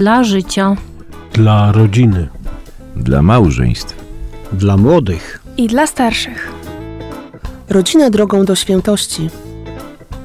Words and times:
Dla 0.00 0.24
życia. 0.24 0.76
Dla 1.32 1.72
rodziny. 1.72 2.28
Dla 2.96 3.22
małżeństw. 3.22 4.04
Dla 4.52 4.76
młodych. 4.76 5.42
I 5.56 5.66
dla 5.66 5.86
starszych. 5.86 6.52
Rodzina 7.68 8.10
drogą 8.10 8.44
do 8.44 8.54
świętości. 8.54 9.30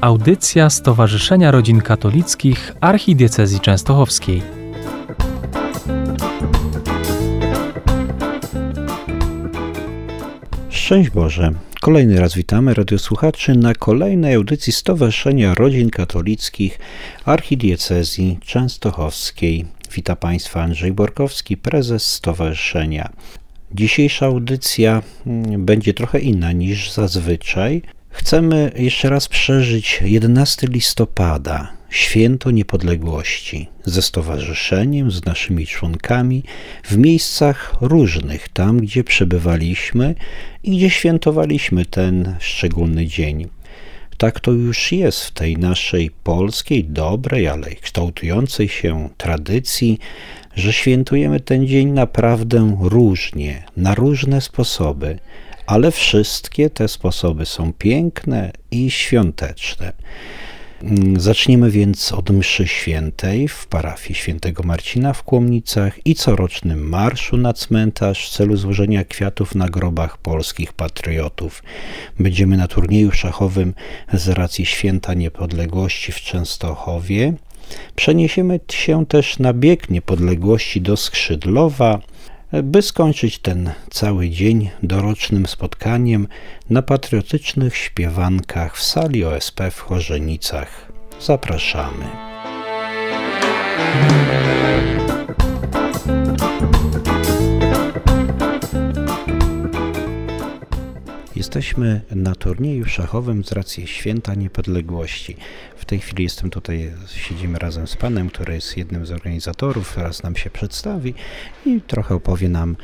Audycja 0.02 0.70
Stowarzyszenia 0.70 1.52
Rodzin 1.52 1.82
Katolickich 1.82 2.76
Archidiecezji 2.82 3.60
Częstochowskiej. 3.60 4.42
Szczęść 10.70 11.10
Boże. 11.10 11.52
Kolejny 11.86 12.20
raz 12.20 12.36
witamy 12.36 12.74
radiosłuchaczy 12.74 13.56
na 13.56 13.74
kolejnej 13.74 14.34
audycji 14.34 14.74
Stowarzyszenia 14.74 15.56
Rodzin 15.56 15.90
Katolickich 15.90 16.80
Archidiecezji 17.26 18.40
Częstochowskiej. 18.46 19.66
Wita 19.92 20.16
Państwa 20.16 20.62
Andrzej 20.64 20.92
Borkowski, 20.92 21.58
prezes 21.58 22.12
Stowarzyszenia. 22.12 23.10
Dzisiejsza 23.72 24.26
audycja 24.26 25.02
mm, 25.28 25.66
będzie 25.66 25.94
trochę 25.94 26.20
inna 26.20 26.52
niż 26.52 26.92
zazwyczaj. 26.92 27.82
Chcemy 28.10 28.72
jeszcze 28.76 29.10
raz 29.10 29.28
przeżyć 29.28 30.02
11 30.06 30.68
listopada, 30.68 31.75
święto 31.90 32.52
niepodległości, 32.52 33.68
ze 33.86 34.02
stowarzyszeniem, 34.02 35.12
z 35.12 35.26
naszymi 35.26 35.68
członkami, 35.68 36.44
w 36.84 36.98
miejscach 36.98 37.76
różnych, 37.82 38.50
tam 38.50 38.80
gdzie 38.80 39.04
przebywaliśmy 39.04 40.16
i 40.64 40.78
gdzie 40.78 40.90
świętowaliśmy 40.90 41.86
ten 41.86 42.36
szczególny 42.40 43.08
dzień. 43.08 43.48
Tak 44.18 44.40
to 44.40 44.52
już 44.52 44.92
jest 44.92 45.24
w 45.24 45.32
tej 45.32 45.58
naszej 45.58 46.12
polskiej, 46.24 46.84
dobrej, 46.84 47.48
ale 47.48 47.70
kształtującej 47.70 48.68
się 48.68 49.10
tradycji, 49.18 50.00
że 50.56 50.74
świętujemy 50.74 51.40
ten 51.40 51.68
dzień 51.68 51.92
naprawdę 51.92 52.78
różnie, 52.82 53.64
na 53.78 53.96
różne 53.96 54.42
sposoby, 54.42 55.20
ale 55.68 55.92
wszystkie 55.92 56.70
te 56.70 56.88
sposoby 56.88 57.46
są 57.46 57.74
piękne 57.74 58.52
i 58.72 58.92
świąteczne. 58.92 59.94
Mm, 60.84 61.20
Zaczniemy 61.20 61.72
więc 61.72 62.14
od 62.14 62.30
mszy 62.30 62.68
świętej 62.68 63.48
w 63.48 63.68
parafii 63.68 64.16
świętego 64.16 64.64
Marcina 64.64 65.14
w 65.14 65.24
Kłomnicach 65.24 66.06
i 66.06 66.16
corocznym 66.16 66.90
marszu 66.90 67.38
na 67.38 67.54
cmentarz 67.54 68.28
w 68.28 68.34
celu 68.34 68.58
złożenia 68.58 69.04
kwiatów 69.04 69.56
na 69.56 69.70
grobach 69.70 70.18
polskich 70.18 70.74
patriotów. 70.74 71.64
Będziemy 72.20 72.58
na 72.58 72.68
turnieju 72.68 73.12
szachowym 73.12 73.74
z 74.14 74.28
racji 74.28 74.66
Święta 74.66 75.14
Niepodległości 75.14 76.12
w 76.12 76.22
Częstochowie. 76.22 77.34
Przeniesiemy 77.96 78.60
się 78.72 79.06
też 79.06 79.40
na 79.40 79.54
bieg 79.54 79.90
niepodległości 79.90 80.82
do 80.82 80.98
Skrzydlowa, 80.98 82.02
by 82.64 82.82
skończyć 82.82 83.40
ten 83.40 83.72
cały 83.90 84.30
dzień 84.30 84.70
dorocznym 84.84 85.48
spotkaniem 85.48 86.28
na 86.70 86.82
patriotycznych 86.82 87.76
śpiewankach 87.76 88.78
w 88.78 88.84
sali 88.84 89.26
OSP 89.26 89.72
w 89.72 89.80
Chorzenicach. 89.80 90.92
Zapraszamy. 91.22 92.06
Jesteśmy 101.36 102.02
na 102.12 102.36
turnieju 102.36 102.86
szachowym 102.86 103.44
z 103.44 103.52
racji 103.52 103.88
Święta 103.88 104.36
Niepodległości. 104.36 105.38
W 105.78 105.86
tej 105.86 106.00
chwili 106.00 106.24
jestem 106.24 106.50
tutaj, 106.50 106.94
siedzimy 107.16 107.60
razem 107.60 107.88
z 107.88 107.96
panem, 107.96 108.30
który 108.30 108.54
jest 108.54 108.78
jednym 108.78 109.06
z 109.06 109.12
organizatorów, 109.12 109.96
teraz 109.96 110.24
nam 110.24 110.36
się 110.36 110.50
przedstawi 110.50 111.14
i 111.66 111.82
trochę 111.82 112.16
opowie 112.16 112.50
nam, 112.50 112.76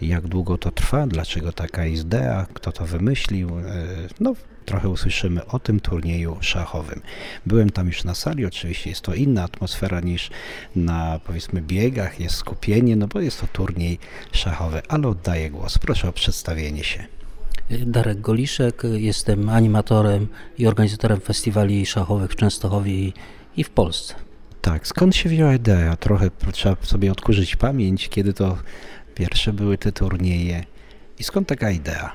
jak 0.00 0.26
długo 0.26 0.58
to 0.58 0.70
trwa, 0.70 1.06
dlaczego 1.06 1.52
taka 1.52 1.84
jest 1.84 2.04
idea, 2.04 2.46
kto 2.54 2.72
to 2.72 2.86
wymyślił. 2.86 3.50
No, 4.20 4.34
trochę 4.64 4.88
usłyszymy 4.88 5.46
o 5.46 5.58
tym 5.58 5.80
turnieju 5.80 6.36
szachowym. 6.40 7.00
Byłem 7.46 7.70
tam 7.70 7.86
już 7.86 8.04
na 8.04 8.14
sali, 8.14 8.46
oczywiście 8.46 8.90
jest 8.90 9.02
to 9.02 9.14
inna 9.14 9.42
atmosfera 9.42 10.00
niż 10.00 10.30
na 10.76 11.20
powiedzmy 11.24 11.62
biegach, 11.62 12.20
jest 12.20 12.34
skupienie, 12.34 12.96
no 12.96 13.06
bo 13.06 13.20
jest 13.20 13.40
to 13.40 13.46
turniej 13.46 13.98
szachowy, 14.32 14.82
ale 14.88 15.08
oddaję 15.08 15.50
głos. 15.50 15.78
Proszę 15.78 16.08
o 16.08 16.12
przedstawienie 16.12 16.84
się. 16.84 17.17
Darek 17.70 18.20
Goliszek, 18.20 18.82
jestem 18.92 19.48
animatorem 19.48 20.28
i 20.58 20.66
organizatorem 20.66 21.20
festiwali 21.20 21.86
szachowych 21.86 22.30
w 22.30 22.36
Częstochowie 22.36 23.12
i, 23.56 23.64
w 23.64 23.70
Polsce. 23.70 24.14
Tak, 24.60 24.86
skąd 24.86 25.16
się 25.16 25.28
wzięła 25.28 25.54
idea? 25.54 25.96
Trochę 25.96 26.30
trzeba 26.52 26.76
sobie 26.82 27.12
odkurzyć 27.12 27.56
pamięć, 27.56 28.08
kiedy 28.08 28.32
to 28.32 28.58
pierwsze 29.14 29.52
były 29.52 29.78
te 29.78 29.92
turnieje 29.92 30.64
i 31.18 31.24
skąd 31.24 31.48
taka 31.48 31.70
idea? 31.70 32.12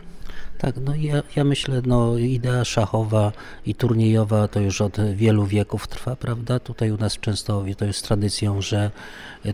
Tak, 0.57 0.75
no 0.77 0.95
ja, 0.95 1.23
ja 1.35 1.43
myślę, 1.43 1.81
no 1.85 2.17
idea 2.17 2.65
szachowa 2.65 3.31
i 3.65 3.75
turniejowa 3.75 4.47
to 4.47 4.59
już 4.59 4.81
od 4.81 4.97
wielu 5.15 5.45
wieków 5.45 5.87
trwa, 5.87 6.15
prawda? 6.15 6.59
Tutaj 6.59 6.91
u 6.91 6.97
nas 6.97 7.15
w 7.15 7.19
Częstochowie 7.19 7.75
to 7.75 7.85
jest 7.85 8.07
tradycją, 8.07 8.61
że 8.61 8.91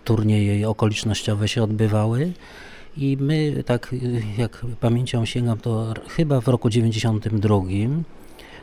turnieje 0.03 0.69
okolicznościowe 0.69 1.47
się 1.47 1.63
odbywały. 1.63 2.33
I 3.01 3.17
my, 3.19 3.63
tak 3.65 3.95
jak 4.37 4.65
pamięcią 4.79 5.25
sięgam, 5.25 5.57
to 5.57 5.93
chyba 6.09 6.41
w 6.41 6.47
roku 6.47 6.69
92 6.69 7.59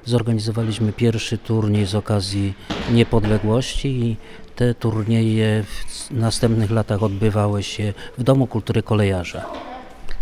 zorganizowaliśmy 0.05 0.93
pierwszy 0.93 1.39
turniej 1.39 1.87
z 1.87 1.95
okazji 1.95 2.55
niepodległości 2.93 3.89
i 3.89 4.17
te 4.57 4.75
turnieje 4.75 5.65
w 5.65 6.11
następnych 6.11 6.71
latach 6.71 7.03
odbywały 7.03 7.63
się 7.63 7.93
w 8.19 8.23
Domu 8.23 8.47
Kultury 8.47 8.83
Kolejarza. 8.83 9.45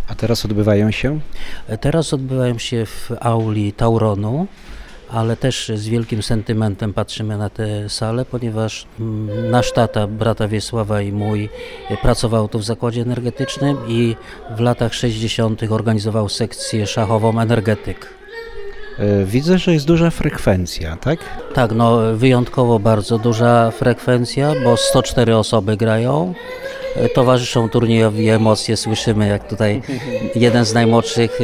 A 0.08 0.14
teraz 0.14 0.44
odbywają 0.44 0.90
się? 0.90 1.20
Teraz 1.80 2.12
odbywają 2.12 2.58
się 2.58 2.86
w 2.86 3.10
auli 3.20 3.72
Tauronu 3.72 4.46
ale 5.10 5.36
też 5.36 5.72
z 5.74 5.88
wielkim 5.88 6.22
sentymentem 6.22 6.92
patrzymy 6.92 7.38
na 7.38 7.50
tę 7.50 7.88
salę, 7.88 8.24
ponieważ 8.24 8.86
nasz 9.50 9.72
tata, 9.72 10.06
brata 10.06 10.48
Wiesława 10.48 11.00
i 11.00 11.12
mój 11.12 11.48
pracował 12.02 12.48
tu 12.48 12.58
w 12.58 12.64
zakładzie 12.64 13.02
energetycznym 13.02 13.76
i 13.88 14.16
w 14.56 14.60
latach 14.60 14.94
60. 14.94 15.62
organizował 15.70 16.28
sekcję 16.28 16.86
szachową 16.86 17.40
energetyk. 17.40 18.14
Widzę, 19.24 19.58
że 19.58 19.72
jest 19.72 19.86
duża 19.86 20.10
frekwencja, 20.10 20.96
tak? 20.96 21.18
Tak, 21.54 21.72
no 21.72 21.98
wyjątkowo 22.14 22.78
bardzo 22.78 23.18
duża 23.18 23.70
frekwencja, 23.70 24.52
bo 24.64 24.76
104 24.76 25.36
osoby 25.36 25.76
grają 25.76 26.34
towarzyszą 27.14 27.68
turniejowi 27.68 28.28
emocje. 28.28 28.76
Słyszymy, 28.76 29.28
jak 29.28 29.48
tutaj 29.48 29.82
jeden 30.34 30.64
z 30.64 30.74
najmłodszych 30.74 31.38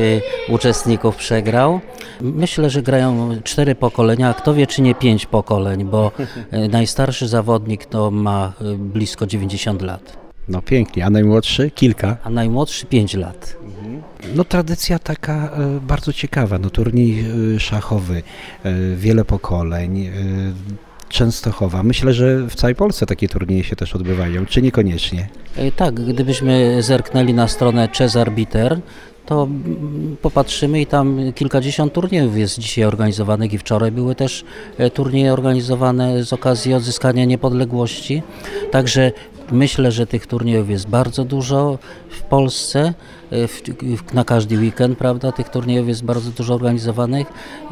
uczestników 0.48 1.16
przegrał. 1.16 1.80
Myślę, 2.20 2.70
że 2.70 2.82
grają 2.82 3.30
cztery 3.44 3.74
pokolenia, 3.74 4.28
a 4.28 4.34
kto 4.34 4.54
wie, 4.54 4.66
czy 4.66 4.82
nie 4.82 4.94
pięć 4.94 5.26
pokoleń, 5.26 5.84
bo 5.84 6.12
najstarszy 6.70 7.28
zawodnik 7.28 7.84
to 7.84 8.10
ma 8.10 8.52
blisko 8.78 9.26
90 9.26 9.82
lat. 9.82 10.16
No 10.48 10.62
pięknie, 10.62 11.06
a 11.06 11.10
najmłodszy 11.10 11.70
kilka? 11.70 12.16
A 12.24 12.30
najmłodszy 12.30 12.86
5 12.86 13.14
lat. 13.14 13.56
No 14.34 14.44
tradycja 14.44 14.98
taka 14.98 15.50
bardzo 15.82 16.12
ciekawa, 16.12 16.58
no 16.58 16.70
turniej 16.70 17.24
szachowy, 17.58 18.22
wiele 18.96 19.24
pokoleń. 19.24 20.10
Częstochowa. 21.10 21.82
Myślę, 21.82 22.12
że 22.12 22.46
w 22.46 22.54
całej 22.54 22.74
Polsce 22.74 23.06
takie 23.06 23.28
turnieje 23.28 23.64
się 23.64 23.76
też 23.76 23.94
odbywają, 23.94 24.46
czy 24.46 24.62
niekoniecznie? 24.62 25.28
Tak, 25.76 25.94
gdybyśmy 25.94 26.82
zerknęli 26.82 27.34
na 27.34 27.48
stronę 27.48 27.88
Czezarbiter, 27.88 28.80
to 29.26 29.48
popatrzymy 30.22 30.80
i 30.80 30.86
tam 30.86 31.32
kilkadziesiąt 31.34 31.92
turniejów 31.92 32.36
jest 32.36 32.58
dzisiaj 32.58 32.84
organizowanych 32.84 33.52
i 33.52 33.58
wczoraj 33.58 33.92
były 33.92 34.14
też 34.14 34.44
turnieje 34.94 35.32
organizowane 35.32 36.24
z 36.24 36.32
okazji 36.32 36.74
odzyskania 36.74 37.24
niepodległości. 37.24 38.22
Także 38.70 39.12
myślę, 39.52 39.92
że 39.92 40.06
tych 40.06 40.26
turniejów 40.26 40.70
jest 40.70 40.88
bardzo 40.88 41.24
dużo 41.24 41.78
w 42.10 42.22
Polsce. 42.22 42.94
Na 44.14 44.24
każdy 44.24 44.58
weekend, 44.58 44.98
prawda, 44.98 45.32
tych 45.32 45.48
turniejów 45.48 45.88
jest 45.88 46.04
bardzo 46.04 46.30
dużo 46.30 46.54
organizowanych 46.54 47.26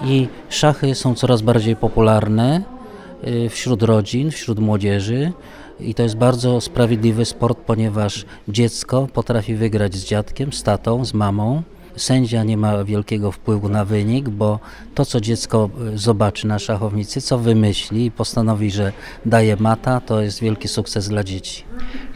i 0.04 0.28
szachy 0.48 0.94
są 0.94 1.14
coraz 1.14 1.42
bardziej 1.42 1.76
popularne 1.76 2.77
wśród 3.50 3.82
rodzin, 3.82 4.30
wśród 4.30 4.58
młodzieży 4.58 5.32
i 5.80 5.94
to 5.94 6.02
jest 6.02 6.16
bardzo 6.16 6.60
sprawiedliwy 6.60 7.24
sport, 7.24 7.58
ponieważ 7.58 8.24
dziecko 8.48 9.08
potrafi 9.12 9.54
wygrać 9.54 9.94
z 9.94 10.04
dziadkiem, 10.04 10.52
z 10.52 10.62
tatą, 10.62 11.04
z 11.04 11.14
mamą. 11.14 11.62
Sędzia 11.96 12.44
nie 12.44 12.56
ma 12.56 12.84
wielkiego 12.84 13.32
wpływu 13.32 13.68
na 13.68 13.84
wynik, 13.84 14.28
bo 14.28 14.58
to, 14.94 15.04
co 15.04 15.20
dziecko 15.20 15.70
zobaczy 15.94 16.46
na 16.46 16.58
szachownicy, 16.58 17.20
co 17.20 17.38
wymyśli 17.38 18.04
i 18.04 18.10
postanowi, 18.10 18.70
że 18.70 18.92
daje 19.26 19.56
mata, 19.56 20.00
to 20.00 20.22
jest 20.22 20.40
wielki 20.40 20.68
sukces 20.68 21.08
dla 21.08 21.24
dzieci. 21.24 21.64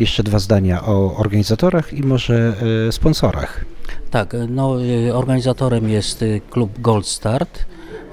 Jeszcze 0.01 0.23
dwa 0.23 0.39
zdania 0.39 0.85
o 0.87 1.17
organizatorach 1.17 1.93
i 1.93 2.03
może 2.03 2.55
e, 2.89 2.93
sponsorach. 2.93 3.65
Tak, 4.11 4.37
no, 4.49 4.77
organizatorem 5.13 5.89
jest 5.89 6.25
klub 6.51 6.81
Gold 6.81 7.07
Start. 7.07 7.65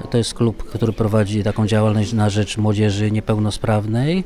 To 0.10 0.18
jest 0.18 0.34
klub, 0.34 0.64
który 0.64 0.94
prowadzi 0.94 1.44
taką 1.44 1.68
działalność 1.68 2.14
na 2.14 2.30
rzecz 2.30 2.58
młodzieży 2.58 3.12
niepełnosprawnej. 3.12 4.24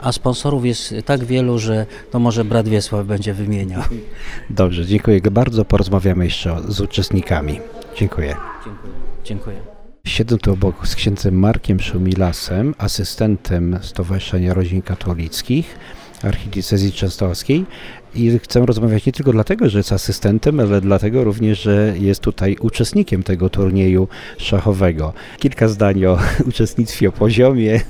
a 0.00 0.12
sponsorów 0.12 0.66
jest 0.66 0.94
tak 1.04 1.24
wielu, 1.24 1.58
że 1.58 1.86
to 2.10 2.18
może 2.18 2.44
brat 2.44 2.68
Wiesław 2.68 3.06
będzie 3.06 3.34
wymieniał. 3.34 3.82
Dobrze, 4.50 4.86
dziękuję 4.86 5.20
bardzo. 5.20 5.64
Porozmawiamy 5.64 6.24
jeszcze 6.24 6.56
z 6.68 6.80
uczestnikami. 6.80 7.60
Dziękuję. 7.96 8.36
Dziękuję. 8.64 8.92
Dziękuję. 9.24 9.56
Siedzę 10.06 10.38
tu 10.38 10.52
obok 10.52 10.88
z 10.88 10.94
księdzem 10.94 11.38
Markiem 11.38 11.80
Szumilasem, 11.80 12.74
asystentem 12.78 13.78
Stowarzyszenia 13.82 14.54
Rodzin 14.54 14.82
Katolickich 14.82 15.78
Archidiecezji 16.22 16.92
Częstochowskiej 16.92 17.66
i 18.16 18.38
chcę 18.38 18.66
rozmawiać 18.66 19.06
nie 19.06 19.12
tylko 19.12 19.32
dlatego, 19.32 19.68
że 19.68 19.78
jest 19.78 19.92
asystentem, 19.92 20.60
ale 20.60 20.80
dlatego 20.80 21.24
również, 21.24 21.62
że 21.62 21.94
jest 21.98 22.20
tutaj 22.20 22.56
uczestnikiem 22.60 23.22
tego 23.22 23.50
turnieju 23.50 24.08
szachowego. 24.38 25.12
Kilka 25.38 25.68
zdań 25.68 26.04
o 26.04 26.18
uczestnictwie, 26.48 27.08
o 27.08 27.12
poziomie. 27.12 27.80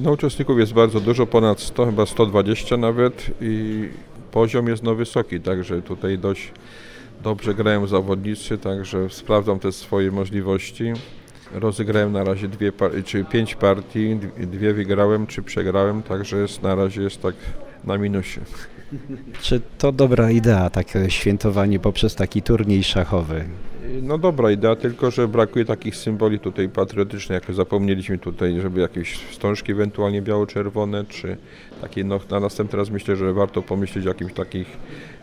No 0.00 0.12
uczestników 0.12 0.58
jest 0.58 0.72
bardzo 0.72 1.00
dużo, 1.00 1.26
ponad 1.26 1.60
100, 1.60 1.86
chyba 1.86 2.06
120 2.06 2.76
nawet 2.76 3.30
i 3.40 3.84
poziom 4.32 4.68
jest 4.68 4.82
no 4.82 4.94
wysoki, 4.94 5.40
także 5.40 5.82
tutaj 5.82 6.18
dość 6.18 6.52
dobrze 7.22 7.54
grają 7.54 7.86
zawodnicy, 7.86 8.58
także 8.58 9.10
sprawdzam 9.10 9.58
te 9.58 9.72
swoje 9.72 10.10
możliwości. 10.10 10.92
Rozegrałem 11.52 12.12
na 12.12 12.24
razie 12.24 12.48
dwie, 12.48 12.72
pięć 13.30 13.54
partii, 13.54 14.18
dwie 14.38 14.72
wygrałem, 14.72 15.26
czy 15.26 15.42
przegrałem, 15.42 16.02
także 16.02 16.36
jest, 16.36 16.62
na 16.62 16.74
razie 16.74 17.02
jest 17.02 17.22
tak 17.22 17.34
na 17.84 17.98
minusie. 17.98 18.40
Czy 19.42 19.60
to 19.78 19.92
dobra 19.92 20.30
idea, 20.30 20.70
takie 20.70 21.10
świętowanie 21.10 21.78
poprzez 21.78 22.14
taki 22.14 22.42
turniej 22.42 22.84
szachowy? 22.84 23.44
No 24.02 24.18
dobra 24.18 24.50
idea, 24.50 24.76
tylko 24.76 25.10
że 25.10 25.28
brakuje 25.28 25.64
takich 25.64 25.96
symboli 25.96 26.38
tutaj 26.38 26.68
patriotycznych, 26.68 27.42
jak 27.46 27.56
zapomnieliśmy 27.56 28.18
tutaj, 28.18 28.60
żeby 28.60 28.80
jakieś 28.80 29.12
wstążki 29.12 29.72
ewentualnie 29.72 30.22
biało-czerwone, 30.22 31.04
czy 31.04 31.36
takie, 31.80 32.04
no 32.04 32.20
na 32.30 32.40
następny 32.40 32.78
raz 32.78 32.90
myślę, 32.90 33.16
że 33.16 33.32
warto 33.32 33.62
pomyśleć 33.62 34.06
o 34.06 34.08
jakimś 34.08 34.32
takich 34.32 34.66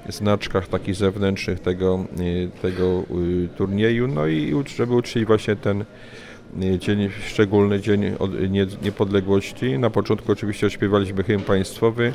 znaczkach 0.09 0.67
takich 0.67 0.95
zewnętrznych 0.95 1.59
tego, 1.59 2.05
y, 2.19 2.49
tego 2.61 3.03
y, 3.45 3.47
turnieju, 3.57 4.07
no 4.07 4.27
i 4.27 4.63
żeby 4.77 4.95
uczcić 4.95 5.25
właśnie 5.25 5.55
ten 5.55 5.85
dzień, 6.79 7.09
szczególny 7.27 7.81
dzień 7.81 8.01
niepodległości. 8.81 9.79
Na 9.79 9.89
początku 9.89 10.31
oczywiście 10.31 10.69
śpiewaliśmy 10.69 11.23
hymn 11.23 11.43
państwowy, 11.43 12.13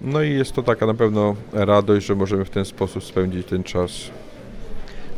no 0.00 0.22
i 0.22 0.30
jest 0.30 0.52
to 0.52 0.62
taka 0.62 0.86
na 0.86 0.94
pewno 0.94 1.36
radość, 1.52 2.06
że 2.06 2.14
możemy 2.14 2.44
w 2.44 2.50
ten 2.50 2.64
sposób 2.64 3.04
spędzić 3.04 3.46
ten 3.46 3.62
czas. 3.62 4.10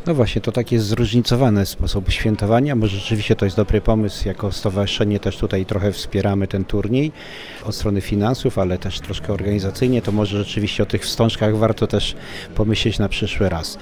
No 0.05 0.13
właśnie, 0.13 0.41
to 0.41 0.51
taki 0.51 0.77
zróżnicowany 0.77 1.65
sposób 1.65 2.11
świętowania. 2.11 2.75
Może 2.75 2.97
rzeczywiście 2.97 3.35
to 3.35 3.45
jest 3.45 3.57
dobry 3.57 3.81
pomysł. 3.81 4.27
Jako 4.27 4.51
stowarzyszenie 4.51 5.19
też 5.19 5.37
tutaj 5.37 5.65
trochę 5.65 5.91
wspieramy 5.91 6.47
ten 6.47 6.65
turniej 6.65 7.11
od 7.63 7.75
strony 7.75 8.01
finansów, 8.01 8.57
ale 8.59 8.77
też 8.77 8.99
troszkę 8.99 9.33
organizacyjnie. 9.33 10.01
To 10.01 10.11
może 10.11 10.37
rzeczywiście 10.37 10.83
o 10.83 10.85
tych 10.85 11.01
wstążkach 11.01 11.57
warto 11.57 11.87
też 11.87 12.15
pomyśleć 12.55 12.99
na 12.99 13.09
przyszły 13.09 13.49
raz. 13.49 13.77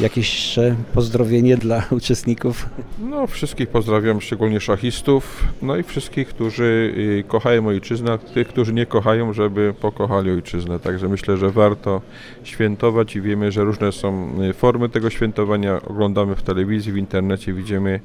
Jakieś 0.00 0.56
pozdrowienie 0.94 1.56
dla 1.56 1.82
uczestników? 1.90 2.68
No, 2.98 3.26
wszystkich 3.26 3.68
pozdrawiam, 3.68 4.20
szczególnie 4.20 4.60
szachistów, 4.60 5.44
no 5.62 5.76
i 5.76 5.82
wszystkich, 5.82 6.28
którzy 6.28 6.94
y, 6.96 7.24
kochają 7.28 7.66
ojczyznę, 7.66 8.18
tych, 8.18 8.48
którzy 8.48 8.72
nie 8.72 8.86
kochają, 8.86 9.32
żeby 9.32 9.74
pokochali 9.80 10.30
ojczyznę. 10.30 10.80
Także 10.80 11.08
myślę, 11.08 11.36
że 11.36 11.50
warto 11.50 12.00
świętować 12.44 13.16
i 13.16 13.20
wiemy, 13.20 13.52
że 13.52 13.64
różne 13.64 13.92
są 13.92 14.32
y, 14.42 14.52
formy 14.52 14.88
tego 14.88 15.10
świętowania. 15.10 15.82
Oglądamy 15.82 16.36
w 16.36 16.42
telewizji, 16.42 16.92
w 16.92 16.96
internecie, 16.96 17.52
widzimy 17.52 18.00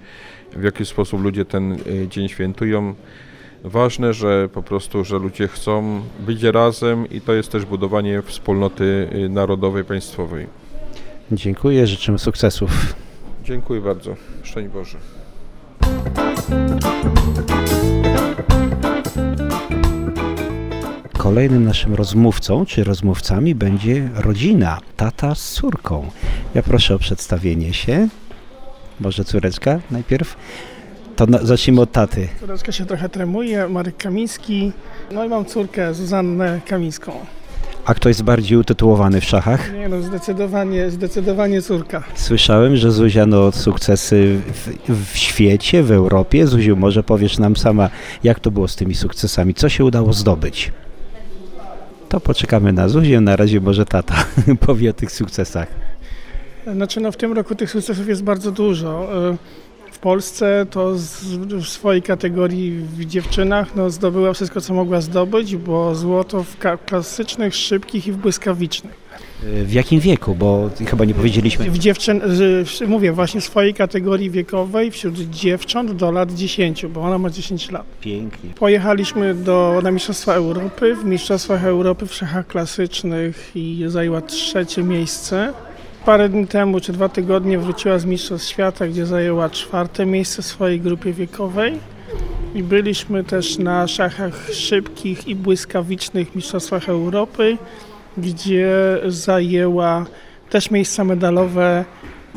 w 0.56 0.64
jaki 0.64 0.86
sposób 0.86 1.22
ludzie 1.22 1.46
ten 1.46 1.72
y, 1.72 2.08
dzień 2.10 2.30
świętują. 2.30 2.96
Ważne, 3.64 4.14
że 4.14 4.50
po 4.54 4.64
prostu, 4.64 5.04
że 5.04 5.20
ludzie 5.20 5.48
chcą 5.48 6.02
być 6.20 6.44
razem 6.44 7.10
i 7.10 7.22
to 7.22 7.34
jest 7.34 7.52
też 7.52 7.66
budowanie 7.66 8.22
wspólnoty 8.22 9.08
narodowej, 9.30 9.84
państwowej. 9.84 10.63
Dziękuję, 11.34 11.88
życzymy 11.88 12.20
sukcesów. 12.20 12.96
Dziękuję 13.44 13.82
bardzo. 13.82 14.16
Szczęść 14.44 14.70
Boże. 14.70 14.98
Kolejnym 21.18 21.64
naszym 21.64 21.94
rozmówcą 21.96 22.66
czy 22.66 22.84
rozmówcami 22.84 23.56
będzie 23.56 24.10
rodzina, 24.16 24.80
tata 24.98 25.36
z 25.36 25.52
córką. 25.52 26.10
Ja 26.56 26.64
proszę 26.64 26.96
o 26.96 27.00
przedstawienie 27.00 27.74
się. 27.74 28.08
Może 29.00 29.24
córeczka 29.24 29.80
najpierw? 29.92 30.36
To 31.16 31.26
na, 31.26 31.38
zacznijmy 31.38 31.82
od 31.82 31.92
taty. 31.92 32.28
Córeczka 32.40 32.72
się 32.72 32.86
trochę 32.86 33.10
tremuje, 33.10 33.68
Marek 33.68 33.98
Kamiński. 33.98 34.72
No 35.12 35.26
i 35.26 35.30
mam 35.30 35.46
córkę 35.46 35.94
Zuzannę 35.94 36.62
Kamińską. 36.68 37.12
A 37.86 37.94
kto 37.94 38.10
jest 38.10 38.24
bardziej 38.24 38.58
utytułowany 38.58 39.22
w 39.22 39.26
szachach? 39.26 39.74
Nie 39.74 39.90
no, 39.90 40.02
zdecydowanie, 40.02 40.90
zdecydowanie 40.90 41.62
córka. 41.62 42.04
Słyszałem, 42.16 42.78
że 42.78 42.92
Zuzia 42.92 43.26
no 43.26 43.52
sukcesy 43.52 44.42
w, 44.54 45.14
w, 45.14 45.18
świecie, 45.18 45.84
w 45.84 45.92
Europie. 45.92 46.48
Zuziu, 46.48 46.76
może 46.76 47.04
powiesz 47.04 47.38
nam 47.38 47.56
sama, 47.56 47.90
jak 48.24 48.40
to 48.40 48.52
było 48.52 48.68
z 48.68 48.76
tymi 48.76 48.96
sukcesami? 48.96 49.54
Co 49.54 49.70
się 49.70 49.86
udało 49.86 50.14
zdobyć? 50.14 50.72
To 52.10 52.20
poczekamy 52.20 52.74
na 52.74 52.90
Zuzię, 52.90 53.22
na 53.22 53.36
razie 53.36 53.62
może 53.62 53.86
tata 53.86 54.26
powie 54.68 54.90
o 54.90 54.94
tych 54.94 55.12
sukcesach. 55.12 55.68
Znaczy 56.74 57.00
no 57.00 57.12
w 57.12 57.18
tym 57.18 57.34
roku 57.34 57.56
tych 57.56 57.72
sukcesów 57.72 58.08
jest 58.08 58.24
bardzo 58.24 58.52
dużo. 58.52 59.10
Polsce 60.04 60.66
to 60.70 60.94
w 61.62 61.68
swojej 61.68 62.02
kategorii 62.02 62.72
w 62.72 63.06
dziewczynach 63.06 63.76
no, 63.76 63.90
zdobyła 63.90 64.34
wszystko, 64.34 64.62
co 64.62 64.74
mogła 64.74 65.02
zdobyć, 65.02 65.56
bo 65.56 65.96
złoto 65.96 66.44
w 66.44 66.58
klasycznych, 66.86 67.56
szybkich 67.56 68.08
i 68.08 68.12
w 68.12 68.18
błyskawicznych. 68.18 68.94
W 69.44 69.74
jakim 69.74 70.00
wieku? 70.00 70.36
Bo 70.36 70.70
chyba 70.90 71.06
nie 71.06 71.14
powiedzieliśmy. 71.14 71.72
W 71.72 71.78
dziewczyn, 71.78 72.22
mówię 72.88 73.12
właśnie 73.12 73.42
w 73.42 73.44
swojej 73.44 73.74
kategorii 73.74 74.30
wiekowej 74.30 74.92
wśród 74.92 75.16
dziewcząt 75.16 75.92
do 75.92 76.12
lat 76.12 76.34
10, 76.34 76.86
bo 76.86 77.02
ona 77.02 77.18
ma 77.18 77.30
10 77.30 77.72
lat. 77.72 77.86
Pięknie. 78.02 78.50
Pojechaliśmy 78.56 79.36
do, 79.36 79.80
na 79.84 79.92
Mistrzostwa 79.92 80.34
Europy. 80.34 80.96
W 80.96 81.06
Mistrzostwach 81.06 81.66
Europy 81.66 82.06
w 82.06 82.14
szachach 82.14 82.48
klasycznych 82.48 83.52
i 83.56 83.84
zajęła 83.88 84.22
trzecie 84.22 84.84
miejsce. 84.84 85.54
Parę 86.06 86.30
dni 86.30 86.48
temu, 86.48 86.80
czy 86.80 86.94
dwa 86.94 87.10
tygodnie 87.10 87.58
wróciła 87.58 88.00
z 88.00 88.06
Mistrzostw 88.06 88.48
Świata, 88.48 88.88
gdzie 88.88 89.06
zajęła 89.06 89.50
czwarte 89.50 90.06
miejsce 90.06 90.42
w 90.42 90.46
swojej 90.46 90.82
grupie 90.82 91.14
wiekowej. 91.14 91.80
I 92.56 92.64
byliśmy 92.64 93.24
też 93.24 93.58
na 93.58 93.88
szachach 93.88 94.50
szybkich 94.54 95.28
i 95.28 95.36
błyskawicznych 95.36 96.36
Mistrzostwach 96.36 96.90
Europy, 96.90 97.58
gdzie 98.18 98.98
zajęła 99.08 100.06
też 100.50 100.72
miejsca 100.72 101.04
medalowe 101.04 101.86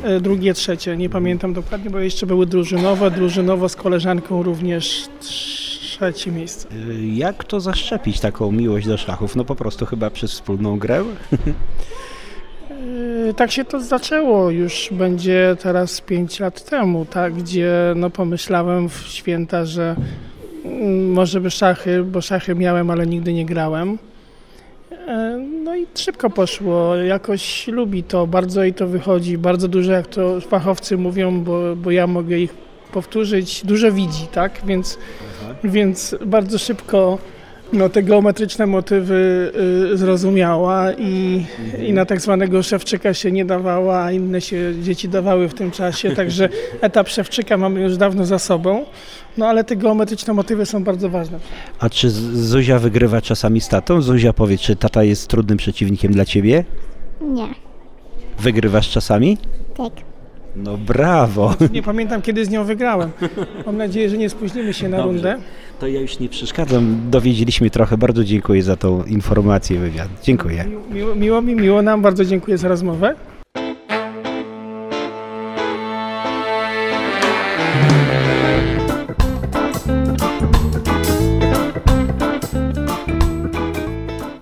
e, 0.02 0.20
drugie, 0.20 0.54
trzecie. 0.54 0.96
Nie 0.96 1.10
pamiętam 1.10 1.52
dokładnie, 1.52 1.90
bo 1.90 1.98
jeszcze 1.98 2.26
były 2.26 2.46
drużynowe. 2.46 3.10
Drużynowo 3.10 3.68
z 3.68 3.76
koleżanką 3.76 4.42
również 4.42 5.08
trzecie 5.20 6.32
miejsce. 6.32 6.68
Jak 7.14 7.44
to 7.44 7.60
zaszczepić 7.60 8.20
taką 8.20 8.52
miłość 8.52 8.86
do 8.86 8.96
szachów? 8.96 9.36
No 9.36 9.44
po 9.44 9.54
prostu 9.54 9.86
chyba 9.86 10.10
przez 10.10 10.32
wspólną 10.32 10.78
grę? 10.78 11.04
Y, 13.30 13.34
tak 13.34 13.50
się 13.50 13.64
to 13.64 13.80
zaczęło. 13.80 14.50
Już 14.50 14.88
będzie 14.92 15.56
teraz 15.62 16.00
5 16.00 16.40
lat 16.40 16.64
temu, 16.64 17.04
tak, 17.04 17.34
gdzie 17.34 17.72
no 17.96 18.10
pomyślałem 18.10 18.88
w 18.88 18.94
święta, 19.08 19.64
że 19.64 19.96
mm, 20.64 21.12
może 21.12 21.40
by 21.40 21.50
szachy, 21.50 22.04
bo 22.04 22.20
szachy 22.20 22.54
miałem, 22.54 22.90
ale 22.90 23.06
nigdy 23.06 23.32
nie 23.32 23.46
grałem. 23.46 23.98
E, 25.08 25.38
no 25.64 25.76
i 25.76 25.86
szybko 25.94 26.30
poszło, 26.30 26.96
jakoś 26.96 27.68
lubi 27.68 28.02
to, 28.02 28.26
bardzo 28.26 28.62
jej 28.62 28.74
to 28.74 28.86
wychodzi, 28.86 29.38
bardzo 29.38 29.68
dużo, 29.68 29.92
jak 29.92 30.06
to 30.06 30.40
fachowcy 30.40 30.96
mówią, 30.96 31.40
bo, 31.40 31.76
bo 31.76 31.90
ja 31.90 32.06
mogę 32.06 32.38
ich 32.38 32.54
powtórzyć, 32.92 33.64
dużo 33.64 33.92
widzi, 33.92 34.26
tak, 34.32 34.60
więc, 34.66 34.98
więc 35.64 36.16
bardzo 36.26 36.58
szybko 36.58 37.18
no, 37.72 37.88
te 37.88 38.02
geometryczne 38.02 38.66
motywy 38.66 39.52
y, 39.92 39.96
zrozumiała 39.96 40.92
i, 40.92 41.44
i 41.78 41.92
na 41.92 42.04
tak 42.04 42.20
zwanego 42.20 42.62
szewczyka 42.62 43.14
się 43.14 43.32
nie 43.32 43.44
dawała, 43.44 44.04
a 44.04 44.12
inne 44.12 44.40
się 44.40 44.74
dzieci 44.82 45.08
dawały 45.08 45.48
w 45.48 45.54
tym 45.54 45.70
czasie, 45.70 46.10
także 46.10 46.48
etap 46.80 47.08
szewczyka 47.08 47.56
mamy 47.56 47.80
już 47.80 47.96
dawno 47.96 48.26
za 48.26 48.38
sobą, 48.38 48.84
no 49.38 49.46
ale 49.46 49.64
te 49.64 49.76
geometryczne 49.76 50.34
motywy 50.34 50.66
są 50.66 50.84
bardzo 50.84 51.08
ważne. 51.08 51.38
A 51.78 51.90
czy 51.90 52.10
Zuzia 52.10 52.78
wygrywa 52.78 53.20
czasami 53.20 53.60
z 53.60 53.68
tatą? 53.68 54.02
Zuzia 54.02 54.32
powie, 54.32 54.58
czy 54.58 54.76
tata 54.76 55.02
jest 55.04 55.28
trudnym 55.28 55.58
przeciwnikiem 55.58 56.12
dla 56.12 56.24
ciebie? 56.24 56.64
Nie. 57.20 57.48
Wygrywasz 58.38 58.90
czasami? 58.90 59.38
Tak. 59.76 59.92
No 60.56 60.76
brawo. 60.78 61.54
Nie 61.72 61.82
pamiętam, 61.82 62.22
kiedy 62.22 62.44
z 62.44 62.50
nią 62.50 62.64
wygrałem. 62.64 63.10
Mam 63.66 63.76
nadzieję, 63.76 64.10
że 64.10 64.18
nie 64.18 64.30
spóźnimy 64.30 64.74
się 64.74 64.88
na 64.88 64.96
Dobrze. 64.96 65.12
rundę. 65.12 65.36
To 65.80 65.86
ja 65.86 66.00
już 66.00 66.18
nie 66.18 66.28
przeszkadzam. 66.28 66.96
Dowiedzieliśmy 67.10 67.70
trochę. 67.70 67.96
Bardzo 67.98 68.24
dziękuję 68.24 68.62
za 68.62 68.76
tą 68.76 69.04
informację, 69.04 69.78
wywiad. 69.78 70.08
Dziękuję. 70.22 70.64
Miło, 70.90 71.14
miło 71.14 71.42
mi, 71.42 71.54
miło 71.54 71.82
nam. 71.82 72.02
Bardzo 72.02 72.24
dziękuję 72.24 72.58
za 72.58 72.68
rozmowę. 72.68 73.14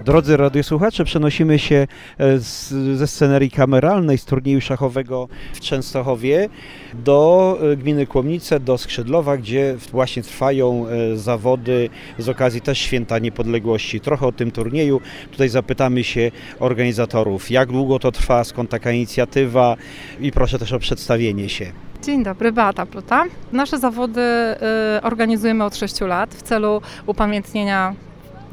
Drodzy 0.04 0.36
radiosłuchacze, 0.36 1.04
przenosimy 1.04 1.58
się 1.58 1.86
e, 2.18 2.38
z, 2.38 2.68
ze 2.98 3.06
scenerii 3.06 3.50
kameralnej 3.50 4.18
z 4.18 4.24
turnieju 4.24 4.60
szachowego 4.60 5.28
w 5.52 5.60
Częstochowie 5.60 6.48
do 6.94 7.58
e, 7.72 7.76
gminy 7.76 8.06
Kłomnice, 8.06 8.60
do 8.60 8.78
Skrzydlowa, 8.78 9.36
gdzie 9.36 9.76
właśnie 9.92 10.22
trwają 10.22 10.86
e, 10.86 11.16
zawody 11.16 11.90
z 12.18 12.28
okazji 12.28 12.60
też 12.60 12.78
Święta 12.78 13.18
Niepodległości. 13.18 14.00
Trochę 14.00 14.26
o 14.26 14.32
tym 14.32 14.50
turnieju. 14.50 15.00
Tutaj 15.30 15.48
zapytamy 15.48 16.04
się 16.04 16.30
organizatorów, 16.58 17.50
jak 17.50 17.72
długo 17.72 17.98
to 17.98 18.12
trwa, 18.12 18.44
skąd 18.44 18.70
taka 18.70 18.92
inicjatywa 18.92 19.76
i 20.20 20.32
proszę 20.32 20.58
też 20.58 20.72
o 20.72 20.78
przedstawienie 20.78 21.48
się. 21.48 21.72
Dzień 22.02 22.24
dobry, 22.24 22.52
Beata 22.52 22.86
Pluta. 22.86 23.24
Nasze 23.52 23.78
zawody 23.78 24.20
y, 24.20 25.02
organizujemy 25.02 25.64
od 25.64 25.76
6 25.76 26.00
lat 26.00 26.34
w 26.34 26.42
celu 26.42 26.82
upamiętnienia 27.06 27.94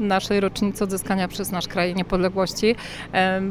naszej 0.01 0.39
rocznicy 0.39 0.83
odzyskania 0.83 1.27
przez 1.27 1.51
nasz 1.51 1.67
kraj 1.67 1.95
niepodległości. 1.95 2.75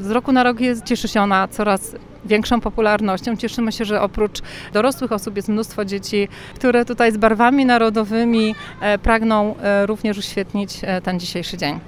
Z 0.01 0.11
roku 0.11 0.33
na 0.33 0.43
rok 0.43 0.61
jest, 0.61 0.85
cieszy 0.85 1.09
się 1.09 1.21
ona 1.21 1.49
coraz 1.49 1.95
większą 2.25 2.61
popularnością. 2.61 3.37
Cieszymy 3.37 3.73
się, 3.73 3.85
że 3.85 4.01
oprócz 4.01 4.43
dorosłych 4.73 5.13
osób 5.13 5.37
jest 5.37 5.49
mnóstwo 5.49 5.85
dzieci, 5.85 6.29
które 6.55 6.85
tutaj 6.85 7.13
z 7.13 7.17
barwami 7.17 7.67
narodowymi 7.67 8.55
e, 8.81 8.99
pragną 8.99 9.55
e, 9.57 9.87
również 9.87 10.19
uświetnić 10.19 10.79
e, 10.83 11.01
ten 11.01 11.21
dzisiejszy 11.21 11.57
dzień. 11.57 11.79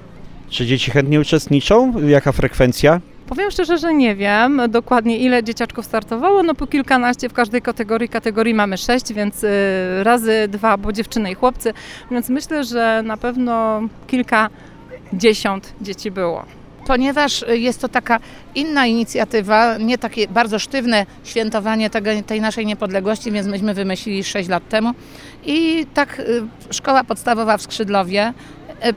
Czy 0.49 0.65
dzieci 0.65 0.91
chętnie 0.91 1.19
uczestniczą? 1.19 1.93
Jaka 2.07 2.31
frekwencja? 2.31 3.01
Powiem 3.35 3.51
szczerze, 3.51 3.77
że 3.77 3.93
nie 3.93 4.15
wiem 4.15 4.61
dokładnie 4.69 5.17
ile 5.17 5.43
dzieciaczków 5.43 5.85
startowało, 5.85 6.43
no 6.43 6.55
po 6.55 6.67
kilkanaście 6.67 7.29
w 7.29 7.33
każdej 7.33 7.61
kategorii. 7.61 8.09
Kategorii 8.09 8.53
mamy 8.53 8.77
sześć, 8.77 9.13
więc 9.13 9.43
y, 9.43 9.49
razy 10.03 10.47
dwa, 10.47 10.77
bo 10.77 10.91
dziewczyny 10.91 11.31
i 11.31 11.35
chłopcy, 11.35 11.73
więc 12.11 12.29
myślę, 12.29 12.63
że 12.63 13.01
na 13.05 13.17
pewno 13.17 13.81
kilkadziesiąt 14.07 15.73
dzieci 15.81 16.11
było. 16.11 16.45
ponieważ 16.87 17.45
jest 17.47 17.81
to 17.81 17.89
taka 17.89 18.19
inna 18.55 18.85
inicjatywa, 18.85 19.77
nie 19.77 19.97
takie 19.97 20.27
bardzo 20.27 20.59
sztywne 20.59 21.05
świętowanie 21.23 21.89
tego, 21.89 22.09
tej 22.25 22.41
naszej 22.41 22.65
niepodległości, 22.65 23.31
więc 23.31 23.47
myśmy 23.47 23.73
wymyślili 23.73 24.23
6 24.23 24.49
lat 24.49 24.69
temu. 24.69 24.91
I 25.45 25.85
tak 25.93 26.19
y, 26.19 26.43
szkoła 26.71 27.03
podstawowa 27.03 27.57
w 27.57 27.61
Skrzydlowie 27.61 28.27
y, 28.29 28.33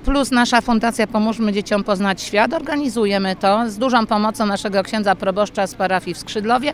plus 0.05 0.31
nasza 0.31 0.61
fundacja 0.61 1.07
Pomóżmy 1.07 1.53
Dzieciom 1.53 1.85
Poznać 1.85 2.23
Świat 2.23 2.53
organizujemy 2.55 3.37
to 3.37 3.71
z 3.71 3.79
dużą 3.79 4.07
pomocą 4.07 4.47
naszego 4.47 4.83
księdza 4.83 5.15
proboszcza 5.15 5.67
z 5.67 5.75
parafii 5.75 6.15
w 6.15 6.19
Skrzydlowie. 6.19 6.73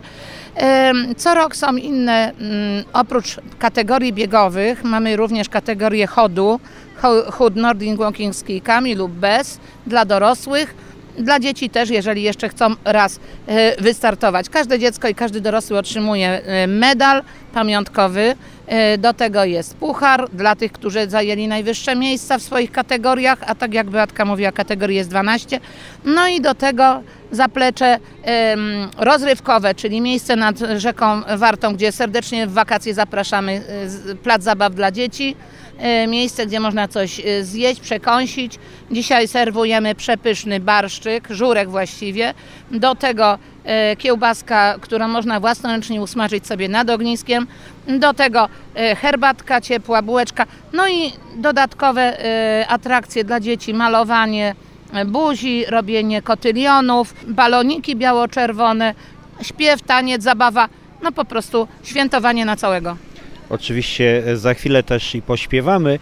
Ym, 0.90 1.14
Co 1.14 1.34
rok 1.34 1.56
są 1.56 1.76
inne, 1.76 2.32
mm, 2.32 2.84
oprócz 2.92 3.36
kategorii 3.58 4.12
biegowych, 4.12 4.84
mamy 4.84 5.16
również 5.16 5.48
kategorię 5.48 6.06
chodu, 6.06 6.60
cho- 7.02 7.32
chód 7.32 7.56
Nordic 7.56 7.98
Walking 7.98 8.34
z 8.34 8.42
kijkami 8.44 8.94
lub 8.94 9.12
bez 9.12 9.58
dla 9.86 10.04
dorosłych. 10.04 10.74
Dla 11.18 11.40
dzieci 11.40 11.70
też, 11.70 11.90
jeżeli 11.90 12.22
jeszcze 12.22 12.48
chcą 12.48 12.74
raz 12.84 13.20
e, 13.46 13.82
wystartować. 13.82 14.48
Każde 14.48 14.78
dziecko 14.78 15.08
i 15.08 15.14
każdy 15.14 15.40
dorosły 15.40 15.78
otrzymuje 15.78 16.28
e, 16.28 16.66
medal 16.66 17.22
pamiątkowy. 17.54 18.34
E, 18.66 18.98
Do 18.98 19.14
tego 19.14 19.44
jest 19.44 19.76
puchar 19.76 20.28
dla 20.32 20.56
tych, 20.56 20.72
którzy 20.72 21.10
zajęli 21.10 21.48
najwyższe 21.48 21.96
miejsca 21.96 22.38
w 22.38 22.42
swoich 22.42 22.72
kategoriach, 22.72 23.38
a 23.46 23.54
tak 23.54 23.74
jak 23.74 23.90
Beatka 23.90 24.24
mówiła, 24.24 24.52
kategorii 24.52 24.96
jest 24.96 25.10
12. 25.10 25.60
No 26.04 26.28
i 26.28 26.40
do 26.40 26.54
tego 26.54 27.02
zaplecze 27.30 27.98
rozrywkowe, 28.98 29.74
czyli 29.74 30.00
miejsce 30.00 30.36
nad 30.36 30.58
rzeką 30.76 31.22
Wartą, 31.36 31.74
gdzie 31.74 31.92
serdecznie 31.92 32.46
w 32.46 32.52
wakacje 32.52 32.94
zapraszamy, 32.94 33.62
plac 34.22 34.42
zabaw 34.42 34.74
dla 34.74 34.90
dzieci 34.90 35.36
miejsce, 36.08 36.46
gdzie 36.46 36.60
można 36.60 36.88
coś 36.88 37.20
e, 37.20 37.44
zjeść, 37.44 37.80
przekąsić. 37.80 38.58
Dzisiaj 38.90 39.28
serwujemy 39.28 39.94
przepyszny 39.94 40.60
barszczyk, 40.60 41.28
żurek 41.30 41.70
właściwie. 41.70 42.34
Do 42.70 42.94
tego 42.94 43.38
e, 43.64 43.96
kiełbaska, 43.96 44.74
którą 44.80 45.08
można 45.08 45.40
własnoręcznie 45.40 46.02
usmażyć 46.02 46.46
sobie 46.46 46.68
nad 46.68 46.90
ogniskiem. 46.90 47.46
Do 47.88 48.14
tego 48.14 48.48
e, 48.74 48.96
herbatka 48.96 49.60
ciepła, 49.60 50.02
bułeczka. 50.02 50.46
No 50.72 50.88
i 50.88 51.12
dodatkowe 51.36 52.24
e, 52.24 52.66
atrakcje 52.68 53.24
dla 53.24 53.40
dzieci, 53.40 53.74
malowanie 53.74 54.54
e, 54.92 55.04
buzi, 55.04 55.64
robienie 55.68 56.22
kotylionów, 56.22 57.14
baloniki 57.28 57.96
biało-czerwone, 57.96 58.94
śpiew, 59.42 59.82
taniec, 59.82 60.22
zabawa. 60.22 60.68
No 61.02 61.12
po 61.12 61.24
prostu 61.24 61.68
świętowanie 61.82 62.44
na 62.44 62.56
całego. 62.56 62.96
Oczywiście 63.52 64.22
e, 64.26 64.36
za 64.36 64.54
chwilę 64.54 64.82
też 64.82 65.14
i 65.14 65.22
pośpiewamy, 65.22 65.98